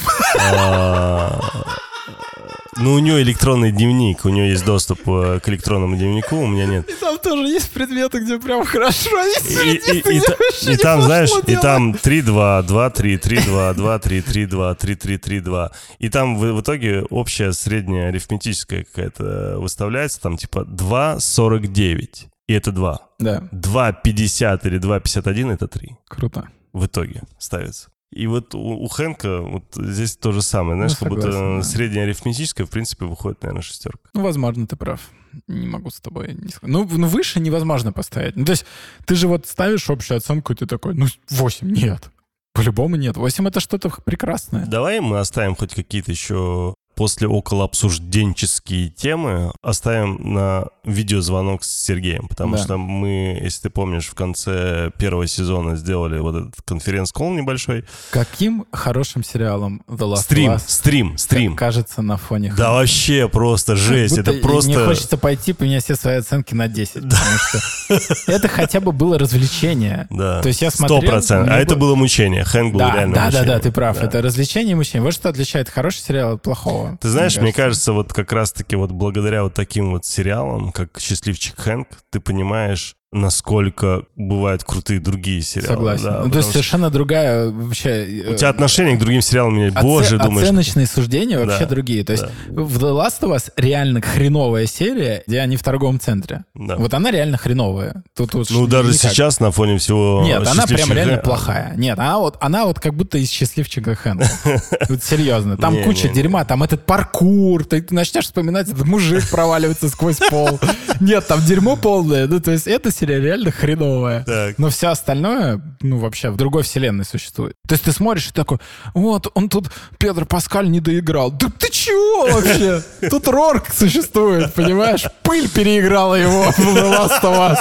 [2.76, 6.66] Ну, у нее электронный дневник, у нее есть доступ э, к электронному дневнику, у меня
[6.66, 6.88] нет.
[6.88, 9.10] И там тоже есть предметы, где прям хорошо
[9.48, 15.18] И, и- и та- и там, знаешь, и там 3-2, 2-3, 3-2, 2-3, 3-2, 3-3,
[15.18, 15.70] 3-2.
[15.98, 22.26] И там в, в итоге общая средняя арифметическая какая-то выставляется, там типа 2,49.
[22.48, 22.98] И это 2.
[23.18, 25.96] Да, 2,50 или 2,51 это 3.
[26.08, 26.48] круто.
[26.72, 27.88] В итоге ставится.
[28.12, 30.76] И вот у, у Хэнка вот здесь то же самое.
[30.76, 31.62] Знаешь, Ну, как будто согласен, да.
[31.62, 34.10] средняя арифметическая, в принципе, выходит, наверное, шестерка.
[34.14, 35.00] Ну, возможно, ты прав.
[35.46, 36.62] Не могу с тобой не сказать.
[36.74, 38.34] Ну, ну, выше невозможно поставить.
[38.36, 38.66] Ну, то есть
[39.06, 42.10] ты же вот ставишь общую оценку, и ты такой, ну, 8, нет.
[42.52, 43.16] По-любому нет.
[43.16, 44.66] 8 это что-то прекрасное.
[44.66, 52.28] Давай мы оставим хоть какие-то еще после около обсужденческие темы оставим на видеозвонок с Сергеем,
[52.28, 52.62] потому Да.
[52.62, 57.86] что мы, если ты помнишь, в конце первого сезона сделали вот этот конференц-колл небольшой.
[58.10, 61.56] Каким хорошим сериалом The Last Стрим, Us стрим, стрим.
[61.56, 64.70] кажется на фоне Да вообще просто жесть, это просто...
[64.70, 69.18] Мне хочется пойти поменять все свои оценки на 10, потому что это хотя бы было
[69.18, 70.06] развлечение.
[70.10, 71.48] Да, То есть я смотрел, процентов.
[71.48, 73.98] А мне это бы- было мучение, Хэнк был Да, реально да, да, да, ты прав.
[73.98, 74.04] Да.
[74.04, 75.00] Это развлечение и мучение.
[75.02, 76.89] Вот что отличает хороший сериал от плохого.
[76.98, 81.58] Ты знаешь, мне кажется, вот как раз-таки вот благодаря вот таким вот сериалам, как «Счастливчик
[81.58, 85.74] Хэнк», ты понимаешь, насколько бывают крутые другие сериалы.
[85.74, 86.04] Согласен.
[86.04, 88.24] да, ну, то есть совершенно другая вообще...
[88.30, 89.82] У тебя отношение к другим сериалам меняется.
[89.82, 90.44] Боже, думаешь...
[90.46, 92.04] Оценочные суждения вообще Да, другие.
[92.04, 92.62] То есть да.
[92.62, 96.44] в The Last of Us реально хреновая серия, где они в торговом центре.
[96.54, 96.76] Да.
[96.76, 98.04] Вот она реально хреновая.
[98.16, 99.10] Тут, вот Ну, даже никак.
[99.10, 100.22] сейчас на фоне всего...
[100.24, 101.74] Нет, она прям «Счастливчика реально Хэнка» плохая.
[101.76, 104.28] Нет, она вот, она вот как будто из счастливчика Хэнка.
[104.88, 105.56] Вот серьезно.
[105.56, 110.60] Там куча дерьма, там этот паркур, ты начнешь вспоминать, этот мужик проваливается сквозь пол.
[111.00, 112.26] Нет, там дерьмо полное.
[112.26, 114.24] Ну, то есть эта серия реально хреновая.
[114.24, 114.58] Так.
[114.58, 117.56] Но все остальное, ну, вообще в другой вселенной существует.
[117.66, 118.58] То есть ты смотришь и такой,
[118.94, 119.68] вот, он тут,
[119.98, 121.30] Педро Паскаль не доиграл.
[121.30, 122.82] Да ты чего вообще?
[123.08, 125.06] Тут Рорк существует, понимаешь?
[125.22, 127.58] Пыль переиграла его в The Last of Us.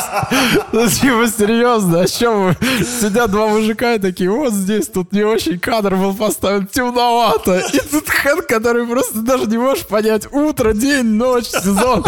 [0.74, 2.58] Ну, типа, серьезно, о чем вы?
[3.02, 7.60] Сидят два мужика и такие, вот здесь тут не очень кадр был поставлен, темновато.
[7.60, 12.04] И тут Хэн, который просто даже не можешь понять, утро, день, ночь, сезон.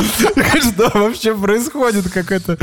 [0.62, 2.12] Что вообще происходит?
[2.12, 2.58] Какой-то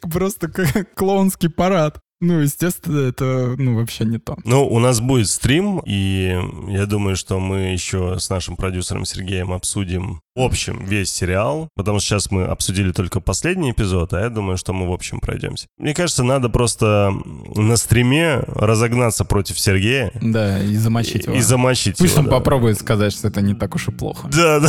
[0.00, 2.00] просто как клоунский парад.
[2.22, 4.36] Ну, естественно, это, ну, вообще не то.
[4.44, 9.52] Ну, у нас будет стрим, и я думаю, что мы еще с нашим продюсером Сергеем
[9.52, 14.28] обсудим в общем весь сериал, потому что сейчас мы обсудили только последний эпизод, а я
[14.28, 15.66] думаю, что мы в общем пройдемся.
[15.78, 17.12] Мне кажется, надо просто
[17.56, 21.34] на стриме разогнаться против Сергея Да, и замочить его.
[21.36, 22.22] и замочить Пусть его.
[22.22, 22.36] он да.
[22.36, 24.28] попробует сказать, что это не так уж и плохо.
[24.32, 24.68] Да, да.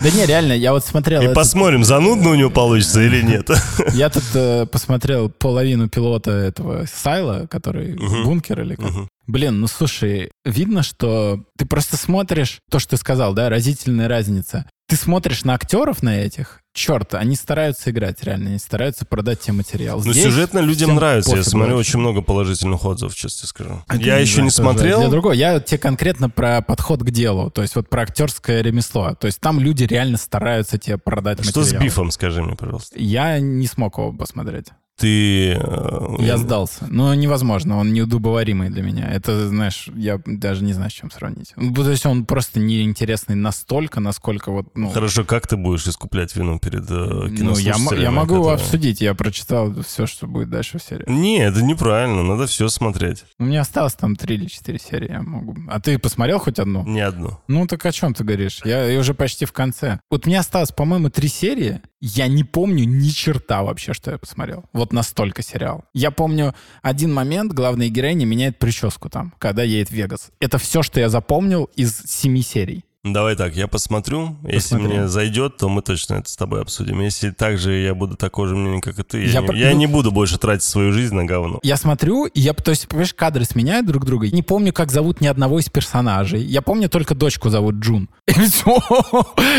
[0.00, 1.20] Да не, реально, я вот смотрел...
[1.20, 3.50] И этот- посмотрим, занудно у него получится или нет.
[3.92, 8.24] Я тут э, посмотрел половину пилота этого Сайла, который Мгм.
[8.24, 8.90] бункер или как.
[8.90, 9.08] Мгм.
[9.26, 14.66] Блин, ну слушай, видно, что ты просто смотришь то, что ты сказал, да, разительная разница.
[14.88, 19.54] Ты смотришь на актеров на этих, черт, они стараются играть реально, они стараются продать тебе
[19.54, 20.00] материал.
[20.04, 21.34] Ну, Здесь сюжетно людям нравится.
[21.34, 21.90] Я смотрю вообще.
[21.90, 23.82] очень много положительных отзывов, честно скажу.
[23.88, 25.10] Это Я еще не тоже Для смотрел.
[25.10, 25.32] другого.
[25.32, 29.14] Я тебе конкретно про подход к делу, то есть вот про актерское ремесло.
[29.14, 31.82] То есть там люди реально стараются тебе продать Что с материал.
[31.82, 32.96] бифом, скажи мне, пожалуйста.
[32.96, 34.66] Я не смог его посмотреть.
[34.98, 35.52] Ты...
[35.52, 36.86] э, Я сдался.
[36.88, 39.08] Но невозможно, он неудобоваримый для меня.
[39.12, 41.52] Это, знаешь, я даже не знаю, с чем сравнить.
[41.56, 44.88] Ну, То есть он просто неинтересный настолько, насколько вот, ну...
[44.90, 49.14] Хорошо, как ты будешь искуплять вину перед э, Ну, я, я могу которые- обсудить, я
[49.14, 51.04] прочитал все, что будет дальше в серии.
[51.10, 53.24] Не, это неправильно, надо все смотреть.
[53.38, 55.54] У меня осталось там три или четыре серии, я могу.
[55.68, 56.84] А ты посмотрел хоть одну?
[56.86, 57.38] Не одну.
[57.48, 58.60] Ну, так о чем ты говоришь?
[58.64, 60.00] Я, я уже почти в конце.
[60.10, 64.64] Вот мне осталось, по-моему, три серии, Я не помню ни черта вообще, что я посмотрел.
[64.72, 65.84] Вот настолько сериал.
[65.94, 70.30] Я помню один момент, главная героиня меняет прическу там, когда едет в Вегас.
[70.38, 72.84] Это все, что я запомнил из семи серий.
[73.12, 74.36] Давай так, я посмотрю.
[74.42, 77.00] Если мне зайдет, то мы точно это с тобой обсудим.
[77.00, 79.70] Если так же я буду такого же мнения, как и ты, я, я, не, я
[79.70, 81.60] ну, не буду больше тратить свою жизнь на говно.
[81.62, 84.28] Я смотрю, и я, то есть, понимаешь, кадры сменяют друг друга.
[84.28, 86.42] Не помню, как зовут ни одного из персонажей.
[86.42, 88.08] Я помню только дочку зовут Джун.
[88.26, 88.76] И все.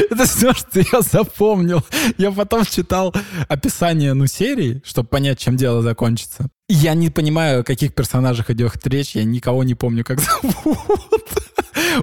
[0.09, 1.83] Это все, что я запомнил.
[2.17, 3.13] Я потом читал
[3.47, 6.49] описание, ну, серии, чтобы понять, чем дело закончится.
[6.69, 9.15] Я не понимаю, о каких персонажах идет речь.
[9.15, 10.77] Я никого не помню, как зовут.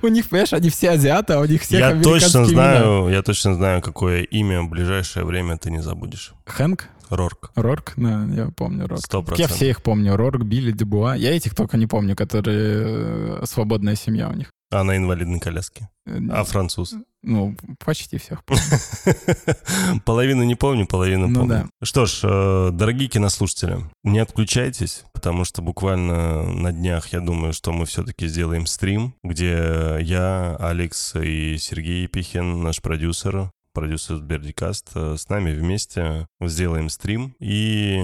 [0.03, 3.55] У них, понимаешь, они все азиаты, а у них все Я точно знаю, я точно
[3.55, 6.33] знаю, какое имя в ближайшее время ты не забудешь.
[6.47, 6.89] Хэнк?
[7.11, 7.51] Рорк.
[7.55, 9.01] Рорк, да, я помню Рорк.
[9.01, 9.51] Сто процентов.
[9.51, 10.17] Я все их помню.
[10.17, 11.15] Рорк, Билли, Дебуа.
[11.15, 14.51] Я этих только не помню, которые э, свободная семья у них.
[14.71, 15.89] А на инвалидной коляске?
[16.07, 16.95] Э, а француз?
[17.23, 18.43] Ну, почти всех
[20.05, 21.49] Половину не помню, половину ну, помню.
[21.49, 21.69] Да.
[21.83, 27.73] Что ж, э, дорогие кинослушатели, не отключайтесь, потому что буквально на днях, я думаю, что
[27.73, 35.17] мы все-таки сделаем стрим, где я, Алекс и Сергей Епихин, наш продюсер, продюсер Сбердикаст, э,
[35.19, 38.03] с нами вместе сделаем стрим и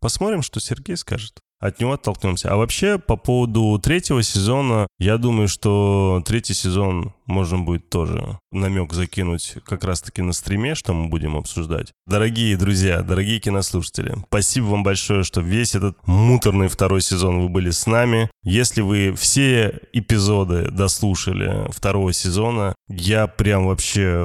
[0.00, 2.52] посмотрим, что Сергей скажет от него оттолкнемся.
[2.52, 8.92] А вообще, по поводу третьего сезона, я думаю, что третий сезон можно будет тоже намек
[8.92, 11.92] закинуть как раз-таки на стриме, что мы будем обсуждать.
[12.06, 17.70] Дорогие друзья, дорогие кинослушатели, спасибо вам большое, что весь этот муторный второй сезон вы были
[17.70, 18.30] с нами.
[18.42, 24.24] Если вы все эпизоды дослушали второго сезона, я прям вообще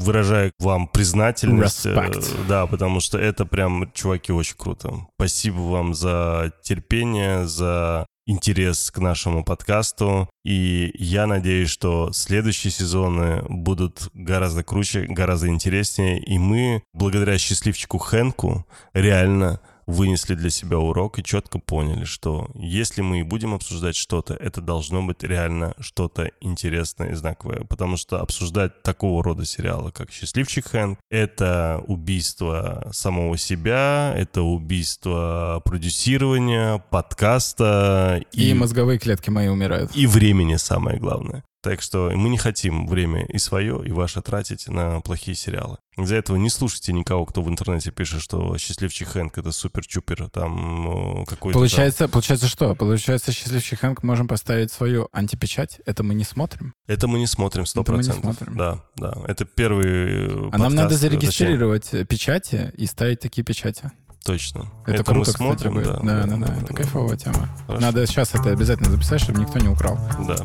[0.00, 1.86] выражаю вам признательность.
[1.86, 2.46] Respect.
[2.48, 5.06] Да, потому что это прям, чуваки, очень круто.
[5.16, 10.28] Спасибо вам за терпение, за интерес к нашему подкасту.
[10.44, 16.20] И я надеюсь, что следующие сезоны будут гораздо круче, гораздо интереснее.
[16.20, 23.00] И мы, благодаря счастливчику Хэнку, реально вынесли для себя урок и четко поняли, что если
[23.00, 27.64] мы и будем обсуждать что-то, это должно быть реально что-то интересное и знаковое.
[27.64, 35.62] Потому что обсуждать такого рода сериалы, как «Счастливчик Хэнк», это убийство самого себя, это убийство
[35.64, 38.20] продюсирования, подкаста.
[38.32, 39.90] И, и мозговые клетки мои умирают.
[39.96, 41.42] И времени самое главное.
[41.60, 45.78] Так что мы не хотим время и свое, и ваше тратить на плохие сериалы.
[45.96, 51.24] Из-за этого не слушайте никого, кто в интернете пишет, что «Счастливчий Хэнк»— это супер-чупер, там
[51.26, 51.58] какой-то...
[51.58, 52.10] Получается, там...
[52.10, 52.76] получается что?
[52.76, 55.80] Получается, «Счастливчий Хэнк» можем поставить свою антипечать?
[55.84, 56.74] Это мы не смотрим?
[56.86, 58.36] Это мы не смотрим, сто процентов.
[58.54, 59.14] Да, да.
[59.26, 62.06] Это первый А нам надо зарегистрировать зачем?
[62.06, 63.90] печати и ставить такие печати.
[64.28, 64.66] Точно.
[64.84, 66.04] Это, это круто, мы смотрим, кстати, будет.
[66.04, 66.54] Да, да, да, да, да.
[66.58, 66.74] Это да.
[66.74, 67.48] кайфовая тема.
[67.66, 67.86] Хорошо.
[67.86, 69.98] Надо сейчас это обязательно записать, чтобы никто не украл.
[70.28, 70.36] Да.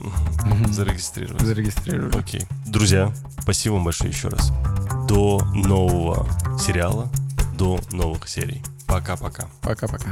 [0.72, 1.42] Зарегистрировать.
[1.42, 2.16] Зарегистрировать.
[2.16, 2.44] Окей.
[2.66, 4.54] Друзья, спасибо вам большое еще раз.
[5.10, 6.26] До нового
[6.58, 7.10] сериала,
[7.58, 8.64] до новых серий.
[8.88, 9.50] Пока-пока.
[9.62, 10.12] Пока-пока.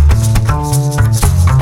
[0.51, 1.60] うん。